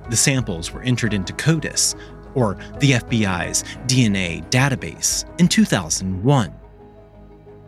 The 0.10 0.15
samples 0.15 0.72
were 0.72 0.82
entered 0.82 1.13
into 1.13 1.34
CODIS, 1.34 1.96
or 2.34 2.56
the 2.80 2.91
FBI's 2.91 3.63
DNA 3.88 4.48
database, 4.50 5.26
in 5.39 5.48
2001. 5.48 6.54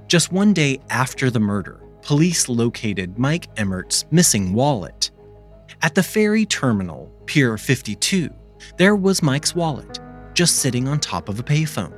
Just 0.07 0.31
one 0.31 0.53
day 0.53 0.79
after 0.89 1.29
the 1.29 1.39
murder, 1.39 1.81
police 2.01 2.49
located 2.49 3.17
Mike 3.19 3.47
Emert's 3.57 4.05
missing 4.11 4.53
wallet. 4.53 5.11
At 5.81 5.95
the 5.95 6.03
ferry 6.03 6.45
terminal, 6.45 7.11
Pier 7.25 7.57
52, 7.57 8.29
there 8.77 8.95
was 8.95 9.21
Mike's 9.21 9.55
wallet, 9.55 9.99
just 10.33 10.57
sitting 10.57 10.87
on 10.87 10.99
top 10.99 11.29
of 11.29 11.39
a 11.39 11.43
payphone. 11.43 11.95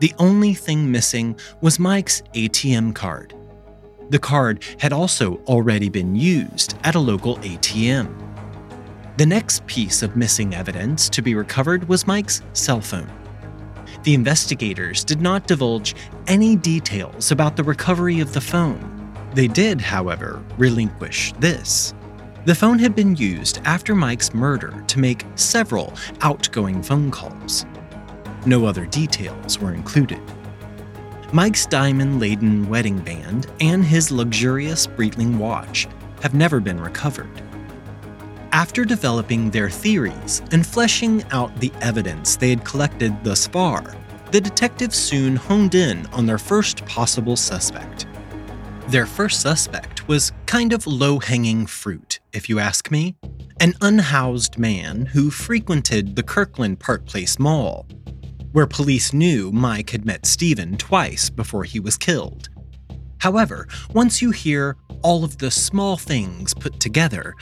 The 0.00 0.12
only 0.18 0.54
thing 0.54 0.90
missing 0.90 1.38
was 1.60 1.78
Mike's 1.78 2.22
ATM 2.34 2.94
card. 2.94 3.34
The 4.10 4.18
card 4.18 4.62
had 4.78 4.92
also 4.92 5.36
already 5.46 5.88
been 5.88 6.14
used 6.14 6.76
at 6.84 6.94
a 6.94 7.00
local 7.00 7.36
ATM. 7.38 8.33
The 9.16 9.26
next 9.26 9.64
piece 9.68 10.02
of 10.02 10.16
missing 10.16 10.56
evidence 10.56 11.08
to 11.10 11.22
be 11.22 11.36
recovered 11.36 11.88
was 11.88 12.04
Mike's 12.04 12.42
cell 12.52 12.80
phone. 12.80 13.08
The 14.02 14.12
investigators 14.12 15.04
did 15.04 15.20
not 15.20 15.46
divulge 15.46 15.94
any 16.26 16.56
details 16.56 17.30
about 17.30 17.54
the 17.54 17.62
recovery 17.62 18.18
of 18.18 18.32
the 18.32 18.40
phone. 18.40 19.14
They 19.32 19.46
did, 19.46 19.80
however, 19.80 20.42
relinquish 20.58 21.32
this. 21.38 21.94
The 22.44 22.56
phone 22.56 22.80
had 22.80 22.96
been 22.96 23.14
used 23.14 23.60
after 23.64 23.94
Mike's 23.94 24.34
murder 24.34 24.82
to 24.88 24.98
make 24.98 25.24
several 25.36 25.94
outgoing 26.20 26.82
phone 26.82 27.12
calls. 27.12 27.66
No 28.46 28.66
other 28.66 28.84
details 28.84 29.60
were 29.60 29.74
included. 29.74 30.20
Mike's 31.32 31.66
diamond 31.66 32.18
laden 32.18 32.68
wedding 32.68 32.98
band 32.98 33.46
and 33.60 33.84
his 33.84 34.10
luxurious 34.10 34.88
Breitling 34.88 35.38
watch 35.38 35.86
have 36.20 36.34
never 36.34 36.58
been 36.58 36.80
recovered. 36.80 37.43
After 38.54 38.84
developing 38.84 39.50
their 39.50 39.68
theories 39.68 40.40
and 40.52 40.64
fleshing 40.64 41.24
out 41.32 41.56
the 41.56 41.72
evidence 41.80 42.36
they 42.36 42.50
had 42.50 42.64
collected 42.64 43.24
thus 43.24 43.48
far, 43.48 43.96
the 44.30 44.40
detectives 44.40 44.96
soon 44.96 45.34
honed 45.34 45.74
in 45.74 46.06
on 46.12 46.24
their 46.24 46.38
first 46.38 46.86
possible 46.86 47.34
suspect. 47.34 48.06
Their 48.86 49.06
first 49.06 49.40
suspect 49.40 50.06
was 50.06 50.30
kind 50.46 50.72
of 50.72 50.86
low 50.86 51.18
hanging 51.18 51.66
fruit, 51.66 52.20
if 52.32 52.48
you 52.48 52.60
ask 52.60 52.92
me 52.92 53.16
an 53.58 53.74
unhoused 53.80 54.56
man 54.56 55.06
who 55.06 55.32
frequented 55.32 56.14
the 56.14 56.22
Kirkland 56.22 56.78
Park 56.78 57.06
Place 57.06 57.40
Mall, 57.40 57.88
where 58.52 58.68
police 58.68 59.12
knew 59.12 59.50
Mike 59.50 59.90
had 59.90 60.04
met 60.04 60.26
Stephen 60.26 60.76
twice 60.76 61.28
before 61.28 61.64
he 61.64 61.80
was 61.80 61.96
killed. 61.96 62.50
However, 63.18 63.66
once 63.92 64.22
you 64.22 64.30
hear 64.30 64.76
all 65.04 65.22
of 65.22 65.36
the 65.36 65.50
small 65.50 65.98
things 65.98 66.54
put 66.54 66.80
together, 66.80 67.36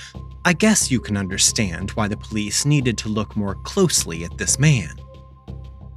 I 0.44 0.53
guess 0.53 0.90
you 0.90 1.01
can 1.01 1.16
understand 1.16 1.92
why 1.92 2.09
the 2.09 2.16
police 2.16 2.66
needed 2.66 2.98
to 2.98 3.09
look 3.09 3.37
more 3.37 3.55
closely 3.55 4.25
at 4.25 4.37
this 4.37 4.59
man. 4.59 4.90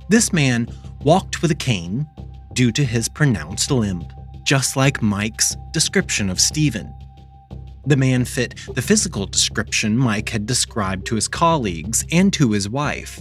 This 0.08 0.32
man 0.32 0.68
walked 1.02 1.42
with 1.42 1.50
a 1.50 1.56
cane 1.56 2.08
due 2.54 2.72
to 2.72 2.86
his 2.86 3.10
pronounced 3.10 3.72
limp, 3.72 4.14
just 4.44 4.78
like 4.78 5.02
Mike's 5.02 5.58
description 5.74 6.30
of 6.30 6.40
Stephen. 6.40 6.94
The 7.88 7.98
man 7.98 8.26
fit 8.26 8.60
the 8.76 8.82
physical 8.82 9.26
description 9.26 9.98
Mike 9.98 10.30
had 10.30 10.46
described 10.46 11.08
to 11.08 11.16
his 11.16 11.28
colleagues 11.28 12.06
and 12.12 12.32
to 12.34 12.52
his 12.52 12.70
wife, 12.70 13.20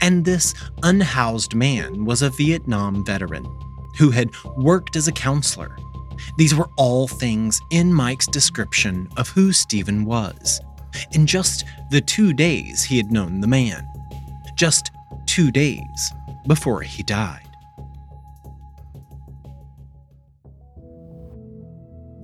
and 0.00 0.24
this 0.24 0.54
unhoused 0.82 1.54
man 1.54 2.06
was 2.06 2.22
a 2.22 2.30
Vietnam 2.30 3.04
veteran 3.04 3.44
who 3.98 4.10
had 4.10 4.30
worked 4.56 4.96
as 4.96 5.08
a 5.08 5.12
counselor 5.12 5.76
these 6.38 6.54
were 6.54 6.68
all 6.76 7.08
things 7.08 7.60
in 7.70 7.92
Mike's 7.92 8.26
description 8.26 9.08
of 9.16 9.28
who 9.28 9.52
Stephen 9.52 10.04
was. 10.04 10.60
In 11.12 11.26
just 11.26 11.64
the 11.90 12.00
two 12.00 12.32
days 12.32 12.82
he 12.82 12.96
had 12.96 13.12
known 13.12 13.40
the 13.40 13.46
man. 13.46 13.86
Just 14.56 14.90
two 15.26 15.50
days 15.50 16.12
before 16.46 16.82
he 16.82 17.02
died. 17.02 17.48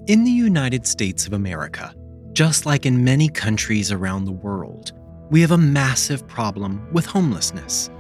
In 0.07 0.25
the 0.25 0.31
United 0.31 0.87
States 0.87 1.27
of 1.27 1.35
America, 1.35 1.95
just 2.33 2.65
like 2.65 2.87
in 2.87 3.05
many 3.05 3.29
countries 3.29 3.93
around 3.93 4.25
the 4.25 4.33
world, 4.33 4.93
we 5.31 5.43
have 5.43 5.51
a 5.51 5.59
massive 5.59 6.27
problem 6.27 6.87
with 6.93 7.05
homelessness. 7.05 7.91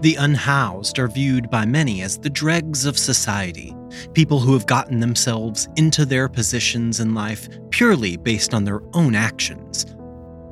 The 0.00 0.16
unhoused 0.16 0.98
are 0.98 1.06
viewed 1.06 1.50
by 1.50 1.64
many 1.64 2.02
as 2.02 2.18
the 2.18 2.30
dregs 2.30 2.84
of 2.84 2.98
society, 2.98 3.72
people 4.12 4.40
who 4.40 4.52
have 4.52 4.66
gotten 4.66 5.00
themselves 5.00 5.68
into 5.76 6.04
their 6.04 6.28
positions 6.28 7.00
in 7.00 7.14
life 7.14 7.48
purely 7.70 8.16
based 8.16 8.54
on 8.54 8.64
their 8.64 8.82
own 8.92 9.14
actions. 9.14 9.86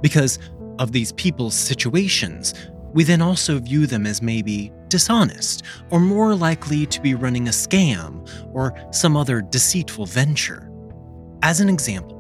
Because 0.01 0.39
of 0.79 0.93
these 0.93 1.13
people's 1.13 1.55
situations, 1.55 2.55
we 2.93 3.05
then 3.05 3.23
also 3.23 3.59
view 3.59 3.87
them 3.87 4.07
as 4.07 4.21
maybe 4.21 4.73
dishonest 4.89 5.63
or 5.91 6.01
more 6.01 6.35
likely 6.35 6.85
to 6.87 7.01
be 7.01 7.15
running 7.15 7.49
a 7.49 7.51
scam 7.51 8.29
or 8.53 8.75
some 8.91 9.17
other 9.17 9.41
deceitful 9.41 10.07
venture. 10.07 10.71
As 11.43 11.61
an 11.61 11.69
example, 11.69 12.19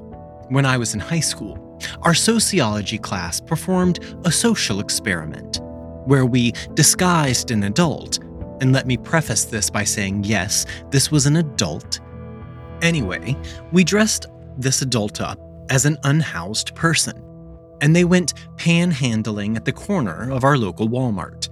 when 0.48 0.66
I 0.66 0.76
was 0.78 0.94
in 0.94 1.00
high 1.00 1.20
school, 1.20 1.78
our 2.02 2.14
sociology 2.14 2.98
class 2.98 3.40
performed 3.40 4.00
a 4.24 4.32
social 4.32 4.80
experiment 4.80 5.60
where 6.06 6.26
we 6.26 6.52
disguised 6.74 7.50
an 7.50 7.62
adult. 7.64 8.18
And 8.62 8.72
let 8.72 8.86
me 8.86 8.96
preface 8.96 9.44
this 9.44 9.68
by 9.68 9.82
saying, 9.82 10.22
yes, 10.22 10.66
this 10.90 11.10
was 11.10 11.26
an 11.26 11.36
adult. 11.36 11.98
Anyway, 12.80 13.36
we 13.72 13.82
dressed 13.82 14.26
this 14.56 14.82
adult 14.82 15.20
up 15.20 15.40
as 15.68 15.84
an 15.84 15.98
unhoused 16.04 16.72
person, 16.76 17.20
and 17.80 17.94
they 17.94 18.04
went 18.04 18.34
panhandling 18.56 19.56
at 19.56 19.64
the 19.64 19.72
corner 19.72 20.30
of 20.30 20.44
our 20.44 20.56
local 20.56 20.88
Walmart. 20.88 21.48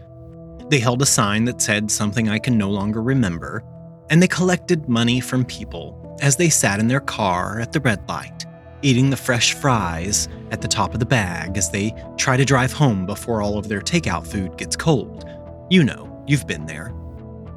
They 0.70 0.78
held 0.78 1.02
a 1.02 1.06
sign 1.06 1.46
that 1.46 1.60
said 1.60 1.90
something 1.90 2.28
I 2.28 2.38
can 2.38 2.56
no 2.56 2.70
longer 2.70 3.02
remember, 3.02 3.64
and 4.08 4.22
they 4.22 4.28
collected 4.28 4.88
money 4.88 5.18
from 5.18 5.44
people 5.44 6.16
as 6.22 6.36
they 6.36 6.48
sat 6.48 6.78
in 6.78 6.86
their 6.86 7.00
car 7.00 7.58
at 7.58 7.72
the 7.72 7.80
red 7.80 8.08
light 8.08 8.46
eating 8.82 9.10
the 9.10 9.16
fresh 9.16 9.52
fries 9.52 10.26
at 10.52 10.62
the 10.62 10.68
top 10.68 10.94
of 10.94 11.00
the 11.00 11.06
bag 11.06 11.58
as 11.58 11.70
they 11.70 11.94
try 12.16 12.36
to 12.36 12.46
drive 12.46 12.72
home 12.72 13.04
before 13.04 13.42
all 13.42 13.58
of 13.58 13.68
their 13.68 13.80
takeout 13.80 14.26
food 14.26 14.56
gets 14.56 14.74
cold. 14.74 15.28
You 15.68 15.84
know, 15.84 16.24
you've 16.26 16.46
been 16.46 16.64
there. 16.64 16.94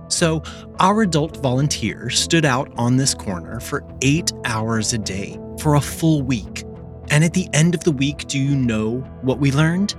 So, 0.07 0.43
our 0.79 1.01
adult 1.01 1.37
volunteers 1.37 2.19
stood 2.19 2.45
out 2.45 2.71
on 2.77 2.97
this 2.97 3.13
corner 3.13 3.59
for 3.59 3.83
eight 4.01 4.31
hours 4.45 4.93
a 4.93 4.97
day 4.97 5.39
for 5.59 5.75
a 5.75 5.81
full 5.81 6.21
week. 6.21 6.63
And 7.09 7.23
at 7.23 7.33
the 7.33 7.47
end 7.53 7.75
of 7.75 7.83
the 7.83 7.91
week, 7.91 8.27
do 8.27 8.39
you 8.39 8.55
know 8.55 8.99
what 9.21 9.39
we 9.39 9.51
learned? 9.51 9.95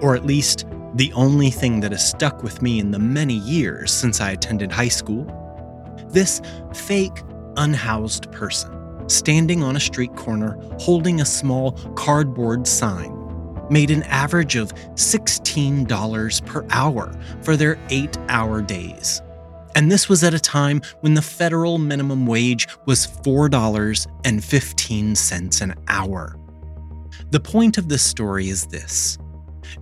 Or 0.00 0.14
at 0.14 0.24
least 0.26 0.66
the 0.94 1.12
only 1.14 1.50
thing 1.50 1.80
that 1.80 1.92
has 1.92 2.06
stuck 2.06 2.42
with 2.42 2.62
me 2.62 2.78
in 2.78 2.90
the 2.90 2.98
many 2.98 3.34
years 3.34 3.92
since 3.92 4.20
I 4.20 4.30
attended 4.32 4.70
high 4.72 4.88
school? 4.88 5.26
This 6.08 6.40
fake, 6.72 7.22
unhoused 7.56 8.30
person 8.32 8.82
standing 9.08 9.62
on 9.62 9.76
a 9.76 9.80
street 9.80 10.14
corner 10.16 10.58
holding 10.78 11.20
a 11.20 11.24
small 11.24 11.72
cardboard 11.94 12.66
sign, 12.66 13.18
made 13.70 13.90
an 13.90 14.02
average 14.04 14.56
of 14.56 14.72
$16 14.94 16.46
per 16.46 16.66
hour 16.70 17.12
for 17.42 17.56
their 17.56 17.78
eight 17.90 18.16
hour 18.28 18.60
days. 18.62 19.22
And 19.74 19.90
this 19.90 20.08
was 20.08 20.22
at 20.22 20.34
a 20.34 20.38
time 20.38 20.82
when 21.00 21.14
the 21.14 21.22
federal 21.22 21.78
minimum 21.78 22.26
wage 22.26 22.68
was 22.86 23.06
$4.15 23.06 25.62
an 25.62 25.74
hour. 25.88 26.38
The 27.30 27.40
point 27.40 27.78
of 27.78 27.88
this 27.88 28.02
story 28.02 28.48
is 28.48 28.66
this 28.66 29.16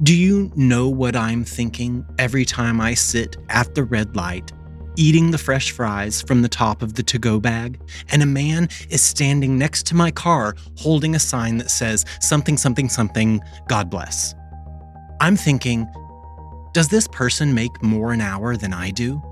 Do 0.03 0.17
you 0.17 0.53
know 0.55 0.89
what 0.89 1.17
I'm 1.17 1.45
thinking 1.45 2.07
every 2.19 2.45
time 2.45 2.81
I 2.81 2.95
sit 2.95 3.37
at 3.49 3.75
the 3.75 3.83
red 3.85 4.15
light 4.15 4.53
eating 4.97 5.31
the 5.31 5.39
fresh 5.39 5.71
fries 5.71 6.21
from 6.21 6.43
the 6.43 6.49
top 6.49 6.83
of 6.83 6.95
the 6.95 7.03
to 7.03 7.19
go 7.19 7.41
bag, 7.41 7.81
and 8.11 8.23
a 8.23 8.27
man 8.27 8.69
is 8.91 9.01
standing 9.01 9.59
next 9.59 9.87
to 9.87 9.95
my 9.95 10.11
car 10.11 10.55
holding 10.77 11.15
a 11.15 11.19
sign 11.19 11.59
that 11.59 11.71
says 11.71 12.05
something, 12.21 12.57
something, 12.57 12.89
something, 12.89 13.41
God 13.69 13.91
bless. 13.91 14.35
I'm 15.21 15.37
thinking, 15.37 15.87
does 16.73 16.89
this 16.89 17.07
person 17.09 17.55
make 17.55 17.83
more 17.83 18.13
an 18.13 18.21
hour 18.21 18.57
than 18.57 18.73
I 18.73 18.91
do? 18.91 19.23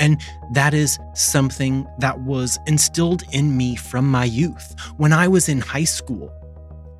And 0.00 0.20
that 0.52 0.74
is 0.74 0.98
something 1.14 1.86
that 1.98 2.18
was 2.20 2.58
instilled 2.66 3.22
in 3.32 3.56
me 3.56 3.76
from 3.76 4.10
my 4.10 4.24
youth. 4.24 4.74
When 4.96 5.12
I 5.12 5.28
was 5.28 5.48
in 5.48 5.60
high 5.60 5.84
school, 5.84 6.32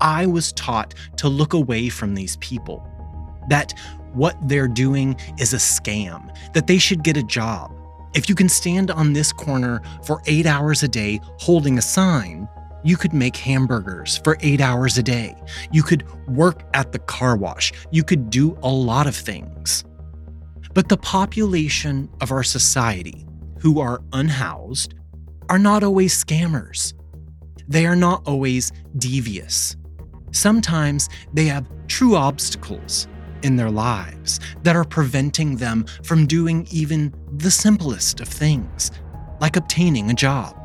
I 0.01 0.27
was 0.27 0.53
taught 0.53 0.95
to 1.17 1.29
look 1.29 1.53
away 1.53 1.89
from 1.89 2.15
these 2.15 2.37
people, 2.37 2.87
that 3.49 3.75
what 4.13 4.37
they're 4.49 4.69
doing 4.69 5.17
is 5.39 5.53
a 5.53 5.57
scam, 5.57 6.35
that 6.53 6.67
they 6.67 6.79
should 6.79 7.03
get 7.03 7.17
a 7.17 7.23
job, 7.23 7.73
if 8.13 8.29
you 8.29 8.35
can 8.35 8.49
stand 8.49 8.91
on 8.91 9.13
this 9.13 9.33
corner 9.33 9.81
for 10.03 10.21
eight 10.27 10.45
hours 10.45 10.83
a 10.83 10.89
day 10.89 11.21
holding 11.39 11.79
a 11.79 11.83
sign, 11.83 12.49
you 12.83 12.97
could 12.97 13.13
make 13.13 13.37
hamburgers 13.37 14.17
for 14.17 14.37
eight 14.41 14.61
hours 14.61 14.99
a 14.99 15.03
day. 15.03 15.37
You 15.71 15.83
could 15.85 16.05
work 16.27 16.65
at 16.75 16.91
the 16.91 16.99
car 16.99 17.37
wash. 17.37 17.73
You 17.93 18.03
could 18.03 18.31
do 18.31 18.59
a 18.63 18.69
lot 18.69 19.07
of 19.07 19.15
things. 19.15 19.85
But 20.73 20.89
the 20.89 20.97
population 20.97 22.09
of 22.21 22.31
our 22.31 22.45
society 22.45 23.27
who 23.61 23.81
are 23.81 24.03
unhoused 24.13 24.95
are 25.49 25.59
not 25.59 25.83
always 25.83 26.25
scammers. 26.25 26.95
They 27.67 27.87
are 27.87 27.97
not 27.97 28.23
always 28.27 28.73
devious. 28.97 29.77
Sometimes 30.33 31.09
they 31.33 31.47
have 31.47 31.69
true 31.89 32.15
obstacles 32.15 33.09
in 33.43 33.57
their 33.57 33.71
lives 33.71 34.39
that 34.63 34.77
are 34.77 34.85
preventing 34.85 35.57
them 35.57 35.87
from 36.05 36.27
doing 36.27 36.69
even 36.71 37.13
the 37.39 37.51
simplest 37.51 38.21
of 38.21 38.29
things, 38.29 38.93
like 39.41 39.57
obtaining 39.57 40.11
a 40.11 40.15
job. 40.15 40.57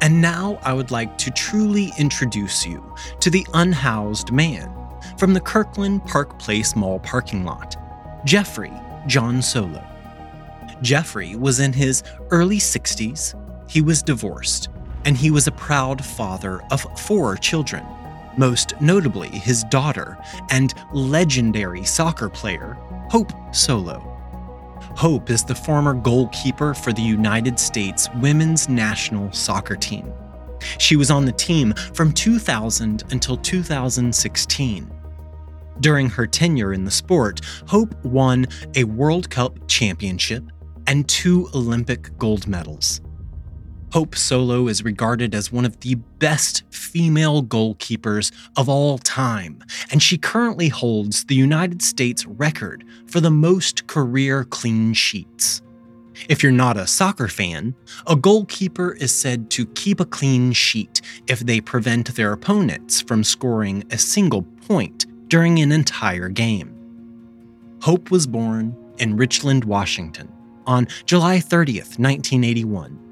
And 0.00 0.20
now 0.20 0.58
I 0.62 0.72
would 0.72 0.90
like 0.90 1.18
to 1.18 1.30
truly 1.30 1.92
introduce 1.98 2.64
you 2.66 2.82
to 3.20 3.30
the 3.30 3.46
unhoused 3.54 4.32
man 4.32 4.70
from 5.18 5.34
the 5.34 5.40
Kirkland 5.40 6.04
Park 6.04 6.38
Place 6.38 6.74
Mall 6.74 7.00
parking 7.00 7.44
lot, 7.44 7.76
Jeffrey 8.24 8.72
John 9.06 9.42
Solo. 9.42 9.82
Jeffrey 10.82 11.36
was 11.36 11.60
in 11.60 11.72
his 11.72 12.02
early 12.30 12.58
60s, 12.58 13.34
he 13.68 13.80
was 13.80 14.02
divorced, 14.02 14.68
and 15.04 15.16
he 15.16 15.30
was 15.30 15.46
a 15.46 15.52
proud 15.52 16.04
father 16.04 16.62
of 16.70 16.82
four 16.98 17.36
children, 17.36 17.84
most 18.36 18.74
notably 18.80 19.28
his 19.28 19.64
daughter 19.64 20.18
and 20.50 20.74
legendary 20.92 21.84
soccer 21.84 22.28
player, 22.28 22.76
Hope 23.10 23.32
Solo. 23.54 24.10
Hope 24.96 25.30
is 25.30 25.44
the 25.44 25.54
former 25.54 25.94
goalkeeper 25.94 26.74
for 26.74 26.92
the 26.92 27.02
United 27.02 27.58
States 27.58 28.08
women's 28.20 28.68
national 28.68 29.32
soccer 29.32 29.76
team. 29.76 30.12
She 30.78 30.96
was 30.96 31.10
on 31.10 31.24
the 31.24 31.32
team 31.32 31.74
from 31.92 32.12
2000 32.12 33.04
until 33.10 33.36
2016. 33.36 34.90
During 35.80 36.08
her 36.10 36.26
tenure 36.26 36.72
in 36.72 36.84
the 36.84 36.90
sport, 36.90 37.40
Hope 37.66 37.94
won 38.04 38.46
a 38.74 38.84
World 38.84 39.30
Cup 39.30 39.58
championship 39.68 40.44
and 40.86 41.08
two 41.08 41.48
Olympic 41.54 42.16
gold 42.18 42.46
medals. 42.46 43.00
Hope 43.92 44.16
Solo 44.16 44.66
is 44.66 44.84
regarded 44.84 45.34
as 45.36 45.52
one 45.52 45.64
of 45.64 45.78
the 45.80 45.94
best 45.94 46.64
female 46.70 47.44
goalkeepers 47.44 48.32
of 48.56 48.68
all 48.68 48.98
time, 48.98 49.62
and 49.92 50.02
she 50.02 50.18
currently 50.18 50.68
holds 50.68 51.24
the 51.24 51.36
United 51.36 51.80
States 51.80 52.26
record 52.26 52.84
for 53.06 53.20
the 53.20 53.30
most 53.30 53.86
career 53.86 54.44
clean 54.44 54.94
sheets. 54.94 55.62
If 56.28 56.42
you're 56.42 56.52
not 56.52 56.76
a 56.76 56.86
soccer 56.86 57.28
fan, 57.28 57.74
a 58.06 58.16
goalkeeper 58.16 58.92
is 58.92 59.16
said 59.16 59.50
to 59.50 59.66
keep 59.66 60.00
a 60.00 60.04
clean 60.04 60.52
sheet 60.52 61.00
if 61.28 61.40
they 61.40 61.60
prevent 61.60 62.14
their 62.14 62.32
opponents 62.32 63.00
from 63.00 63.22
scoring 63.22 63.84
a 63.90 63.98
single 63.98 64.42
point 64.42 65.06
during 65.28 65.58
an 65.60 65.72
entire 65.72 66.28
game. 66.28 66.74
Hope 67.82 68.10
was 68.10 68.26
born 68.26 68.76
in 68.98 69.16
Richland, 69.16 69.64
Washington 69.64 70.32
on 70.66 70.86
July 71.04 71.38
30th, 71.38 71.98
1981 71.98 73.04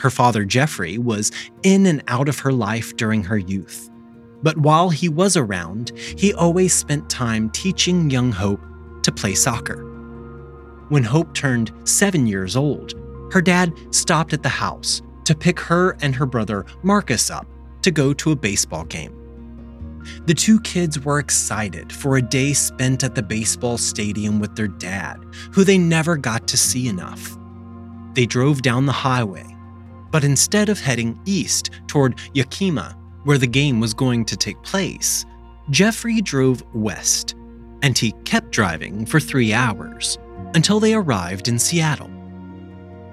her 0.00 0.10
father, 0.10 0.44
Jeffrey, 0.44 0.98
was 0.98 1.30
in 1.62 1.86
and 1.86 2.02
out 2.08 2.28
of 2.28 2.38
her 2.38 2.52
life 2.52 2.96
during 2.96 3.22
her 3.22 3.38
youth. 3.38 3.90
But 4.42 4.56
while 4.56 4.88
he 4.88 5.08
was 5.08 5.36
around, 5.36 5.92
he 6.16 6.32
always 6.32 6.72
spent 6.72 7.10
time 7.10 7.50
teaching 7.50 8.10
young 8.10 8.32
Hope 8.32 8.62
to 9.02 9.12
play 9.12 9.34
soccer. 9.34 9.84
When 10.88 11.04
Hope 11.04 11.34
turned 11.34 11.70
seven 11.84 12.26
years 12.26 12.56
old, 12.56 12.94
her 13.32 13.42
dad 13.42 13.74
stopped 13.90 14.32
at 14.32 14.42
the 14.42 14.48
house 14.48 15.02
to 15.24 15.34
pick 15.34 15.60
her 15.60 15.96
and 16.00 16.14
her 16.14 16.26
brother 16.26 16.64
Marcus 16.82 17.30
up 17.30 17.46
to 17.82 17.90
go 17.90 18.14
to 18.14 18.32
a 18.32 18.36
baseball 18.36 18.84
game. 18.84 19.14
The 20.26 20.34
two 20.34 20.60
kids 20.60 20.98
were 20.98 21.18
excited 21.18 21.92
for 21.92 22.16
a 22.16 22.22
day 22.22 22.52
spent 22.52 23.04
at 23.04 23.14
the 23.14 23.22
baseball 23.22 23.78
stadium 23.78 24.40
with 24.40 24.56
their 24.56 24.68
dad, 24.68 25.18
who 25.52 25.64
they 25.64 25.78
never 25.78 26.16
got 26.16 26.46
to 26.48 26.56
see 26.56 26.88
enough. 26.88 27.36
They 28.14 28.26
drove 28.26 28.62
down 28.62 28.86
the 28.86 28.92
highway 28.92 29.50
but 30.10 30.24
instead 30.24 30.68
of 30.68 30.80
heading 30.80 31.18
east 31.24 31.70
toward 31.86 32.18
Yakima, 32.34 32.96
where 33.24 33.38
the 33.38 33.46
game 33.46 33.80
was 33.80 33.94
going 33.94 34.24
to 34.26 34.36
take 34.36 34.60
place, 34.62 35.24
Jeffrey 35.70 36.20
drove 36.20 36.62
west, 36.74 37.34
and 37.82 37.96
he 37.96 38.12
kept 38.24 38.50
driving 38.50 39.06
for 39.06 39.20
three 39.20 39.52
hours 39.52 40.18
until 40.54 40.80
they 40.80 40.94
arrived 40.94 41.48
in 41.48 41.58
Seattle. 41.58 42.10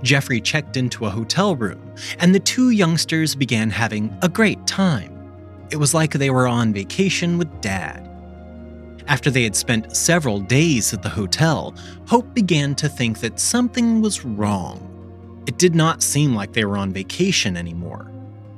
Jeffrey 0.02 0.40
checked 0.42 0.78
into 0.78 1.06
a 1.06 1.10
hotel 1.10 1.56
room, 1.56 1.94
and 2.20 2.34
the 2.34 2.40
two 2.40 2.70
youngsters 2.72 3.36
began 3.36 3.70
having 3.70 4.16
a 4.22 4.30
great 4.30 4.66
time. 4.66 5.17
It 5.70 5.78
was 5.78 5.94
like 5.94 6.14
they 6.14 6.30
were 6.30 6.48
on 6.48 6.74
vacation 6.74 7.38
with 7.38 7.62
Dad. 7.62 8.10
After 9.08 9.30
they 9.30 9.44
had 9.44 9.56
spent 9.56 9.96
several 9.96 10.40
days 10.40 10.94
at 10.94 11.02
the 11.02 11.10
hotel, 11.10 11.74
Hope 12.08 12.34
began 12.34 12.76
to 12.76 12.90
think 12.90 13.20
that 13.20 13.40
something 13.40 14.02
was 14.02 14.26
wrong. 14.26 14.84
It 15.48 15.58
did 15.58 15.76
not 15.76 16.04
seem 16.04 16.36
like 16.36 16.54
they 16.54 16.66
were 16.66 16.78
on 16.78 16.92
vacation 16.92 17.56
anymore. 17.56 18.12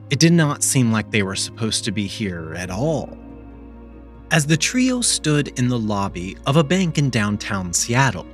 It 0.09 0.19
did 0.19 0.33
not 0.33 0.63
seem 0.63 0.91
like 0.91 1.11
they 1.11 1.21
were 1.21 1.35
supposed 1.35 1.83
to 1.85 1.91
be 1.91 2.07
here 2.07 2.55
at 2.55 2.71
all. 2.71 3.15
As 4.31 4.47
the 4.47 4.57
trio 4.57 5.01
stood 5.01 5.47
in 5.59 5.67
the 5.67 5.77
lobby 5.77 6.35
of 6.47 6.57
a 6.57 6.63
bank 6.63 6.97
in 6.97 7.09
downtown 7.09 7.73
Seattle, 7.73 8.27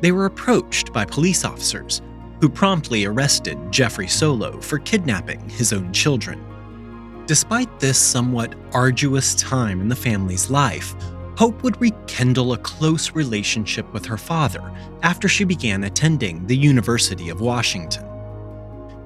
they 0.00 0.12
were 0.12 0.26
approached 0.26 0.92
by 0.92 1.04
police 1.04 1.44
officers 1.44 2.02
who 2.40 2.48
promptly 2.48 3.04
arrested 3.04 3.58
Jeffrey 3.70 4.08
Solo 4.08 4.60
for 4.60 4.78
kidnapping 4.78 5.48
his 5.48 5.72
own 5.72 5.92
children. 5.92 6.44
Despite 7.30 7.78
this 7.78 7.96
somewhat 7.96 8.56
arduous 8.72 9.36
time 9.36 9.80
in 9.80 9.86
the 9.86 9.94
family's 9.94 10.50
life, 10.50 10.96
Hope 11.38 11.62
would 11.62 11.80
rekindle 11.80 12.54
a 12.54 12.58
close 12.58 13.12
relationship 13.12 13.86
with 13.92 14.04
her 14.04 14.16
father 14.16 14.72
after 15.04 15.28
she 15.28 15.44
began 15.44 15.84
attending 15.84 16.44
the 16.48 16.56
University 16.56 17.28
of 17.28 17.40
Washington. 17.40 18.04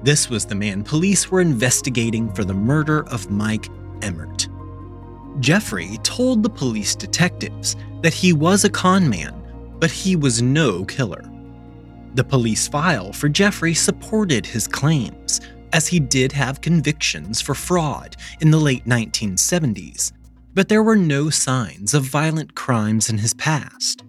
This 0.01 0.27
was 0.27 0.43
the 0.43 0.55
man 0.55 0.83
police 0.83 1.29
were 1.29 1.39
investigating 1.39 2.33
for 2.33 2.43
the 2.43 2.51
murder 2.51 3.07
of 3.09 3.29
Mike 3.29 3.69
Emert. 3.99 4.47
Jeffrey 5.39 5.99
told 6.01 6.41
the 6.41 6.49
police 6.49 6.95
detectives 6.95 7.75
that 8.01 8.15
he 8.15 8.33
was 8.33 8.63
a 8.63 8.71
con 8.71 9.07
man, 9.07 9.39
but 9.77 9.91
he 9.91 10.15
was 10.15 10.41
no 10.41 10.83
killer. 10.85 11.29
The 12.15 12.23
police 12.23 12.67
file 12.67 13.13
for 13.13 13.29
Jeffrey 13.29 13.75
supported 13.75 14.47
his 14.47 14.67
claims, 14.67 15.41
as 15.75 15.87
he 15.87 15.99
did 15.99 16.31
have 16.31 16.61
convictions 16.61 17.39
for 17.39 17.53
fraud 17.53 18.15
in 18.41 18.49
the 18.49 18.57
late 18.57 18.85
1970s 18.85 20.11
but 20.55 20.69
there 20.69 20.81
were 20.81 20.95
no 20.95 21.29
signs 21.29 21.93
of 21.93 22.03
violent 22.03 22.55
crimes 22.55 23.09
in 23.09 23.19
his 23.19 23.33
past. 23.35 24.03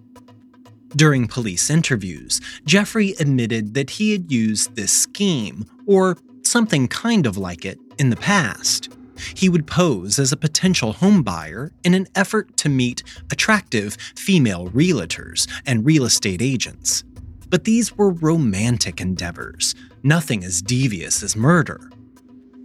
During 0.95 1.27
police 1.27 1.69
interviews, 1.69 2.41
Jeffrey 2.65 3.13
admitted 3.19 3.73
that 3.75 3.91
he 3.91 4.13
had 4.13 4.31
used 4.31 4.75
this 4.75 4.91
scheme, 4.91 5.65
or 5.85 6.17
something 6.43 6.87
kind 6.87 7.27
of 7.27 7.37
like 7.37 7.65
it, 7.65 7.77
in 7.99 8.09
the 8.09 8.15
past. 8.15 8.89
He 9.35 9.49
would 9.49 9.67
pose 9.67 10.17
as 10.17 10.31
a 10.31 10.37
potential 10.37 10.93
homebuyer 10.93 11.71
in 11.83 11.93
an 11.93 12.07
effort 12.15 12.55
to 12.57 12.69
meet 12.69 13.03
attractive 13.31 13.97
female 14.15 14.69
realtors 14.69 15.47
and 15.65 15.85
real 15.85 16.05
estate 16.05 16.41
agents. 16.41 17.03
But 17.49 17.63
these 17.63 17.97
were 17.97 18.11
romantic 18.11 18.99
endeavors, 18.99 19.75
nothing 20.03 20.43
as 20.43 20.61
devious 20.61 21.23
as 21.23 21.35
murder. 21.35 21.89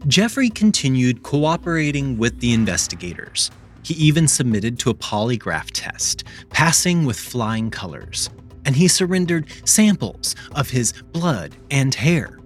Jeffrey 0.09 0.51
continued 0.51 1.23
cooperating 1.23 2.19
with 2.19 2.41
the 2.41 2.53
investigators, 2.53 3.51
he 3.85 3.95
even 3.95 4.29
submitted 4.29 4.79
to 4.81 4.91
a 4.91 4.95
polygraph 4.95 5.71
test, 5.73 6.25
passing 6.51 7.05
with 7.05 7.19
flying 7.19 7.71
colors, 7.71 8.31
and 8.65 8.77
he 8.77 8.89
surrendered 8.89 9.47
samples 9.65 10.35
of 10.55 10.71
his 10.71 10.93
blood 11.13 11.55
and 11.71 11.95
hair. 11.95 12.39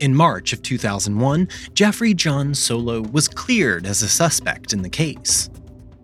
In 0.00 0.14
March 0.14 0.52
of 0.52 0.62
2001, 0.62 1.48
Jeffrey 1.74 2.14
John 2.14 2.54
Solo 2.54 3.02
was 3.02 3.28
cleared 3.28 3.86
as 3.86 4.02
a 4.02 4.08
suspect 4.08 4.72
in 4.72 4.82
the 4.82 4.88
case. 4.88 5.50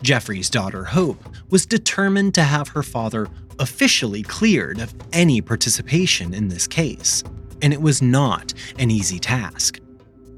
Jeffrey's 0.02 0.50
daughter 0.50 0.84
Hope 0.84 1.22
was 1.50 1.64
determined 1.64 2.34
to 2.34 2.42
have 2.42 2.68
her 2.68 2.82
father 2.82 3.28
officially 3.58 4.22
cleared 4.22 4.80
of 4.80 4.94
any 5.12 5.40
participation 5.40 6.34
in 6.34 6.48
this 6.48 6.66
case, 6.66 7.22
and 7.62 7.72
it 7.72 7.80
was 7.80 8.02
not 8.02 8.52
an 8.78 8.90
easy 8.90 9.18
task. 9.18 9.80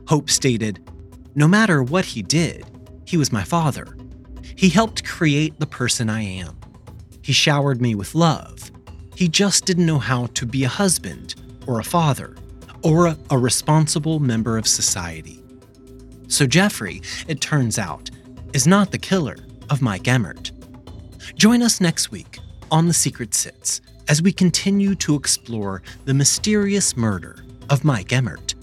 Hope 0.06 0.30
stated, 0.30 0.80
No 1.34 1.48
matter 1.48 1.82
what 1.82 2.04
he 2.04 2.22
did, 2.22 2.64
he 3.04 3.16
was 3.16 3.32
my 3.32 3.44
father, 3.44 3.96
he 4.56 4.68
helped 4.68 5.04
create 5.04 5.58
the 5.60 5.66
person 5.66 6.10
I 6.10 6.22
am. 6.22 6.58
He 7.22 7.32
showered 7.32 7.80
me 7.80 7.94
with 7.94 8.14
love. 8.14 8.70
He 9.14 9.28
just 9.28 9.64
didn't 9.64 9.86
know 9.86 9.98
how 9.98 10.26
to 10.26 10.46
be 10.46 10.64
a 10.64 10.68
husband, 10.68 11.34
or 11.66 11.78
a 11.78 11.84
father, 11.84 12.36
or 12.82 13.14
a, 13.30 13.38
responsible 13.38 14.20
member 14.20 14.56
of 14.56 14.66
society. 14.66 15.42
So 16.28 16.46
Jeffrey, 16.46 17.02
it 17.26 17.40
turns 17.40 17.78
out, 17.78 18.10
is 18.52 18.66
not 18.66 18.90
the 18.90 18.98
killer 18.98 19.36
of 19.70 19.82
Mike 19.82 20.04
Emert. 20.04 20.52
Join 21.34 21.62
us 21.62 21.80
next 21.80 22.10
week 22.10 22.38
on 22.70 22.86
The 22.86 22.94
Secret 22.94 23.34
Sits 23.34 23.80
as 24.08 24.22
we 24.22 24.32
continue 24.32 24.94
to 24.96 25.14
explore 25.14 25.82
the 26.04 26.14
mysterious 26.14 26.96
murder 26.96 27.44
of 27.70 27.84
Mike 27.84 28.08
Emert. 28.08 28.54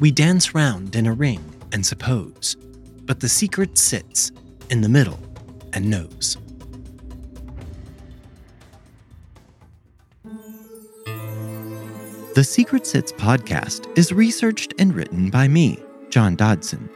We 0.00 0.10
dance 0.10 0.54
round 0.54 0.96
in 0.96 1.06
a 1.06 1.12
ring 1.12 1.44
and 1.72 1.84
suppose, 1.86 2.56
but 3.04 3.20
the 3.20 3.28
secret 3.28 3.78
sits 3.78 4.32
in 4.70 4.80
the 4.80 4.88
middle 4.88 5.20
and 5.72 5.88
knows. 5.88 6.36
The 12.34 12.44
Secret 12.44 12.86
Sits 12.86 13.12
podcast 13.12 13.86
is 13.96 14.10
researched 14.10 14.72
and 14.78 14.94
written 14.94 15.28
by 15.28 15.48
me, 15.48 15.78
John 16.08 16.34
Dodson. 16.34 16.88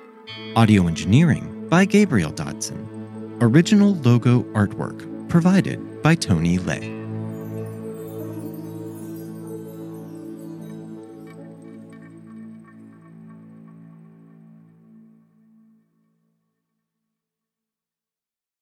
Audio 0.57 0.87
engineering 0.87 1.69
by 1.69 1.85
Gabriel 1.85 2.31
Dodson. 2.33 3.37
Original 3.43 3.97
logo 3.97 4.45
artwork 4.55 5.29
provided 5.29 5.79
by 6.03 6.15
Tony 6.15 6.59
Lay. 6.59 6.96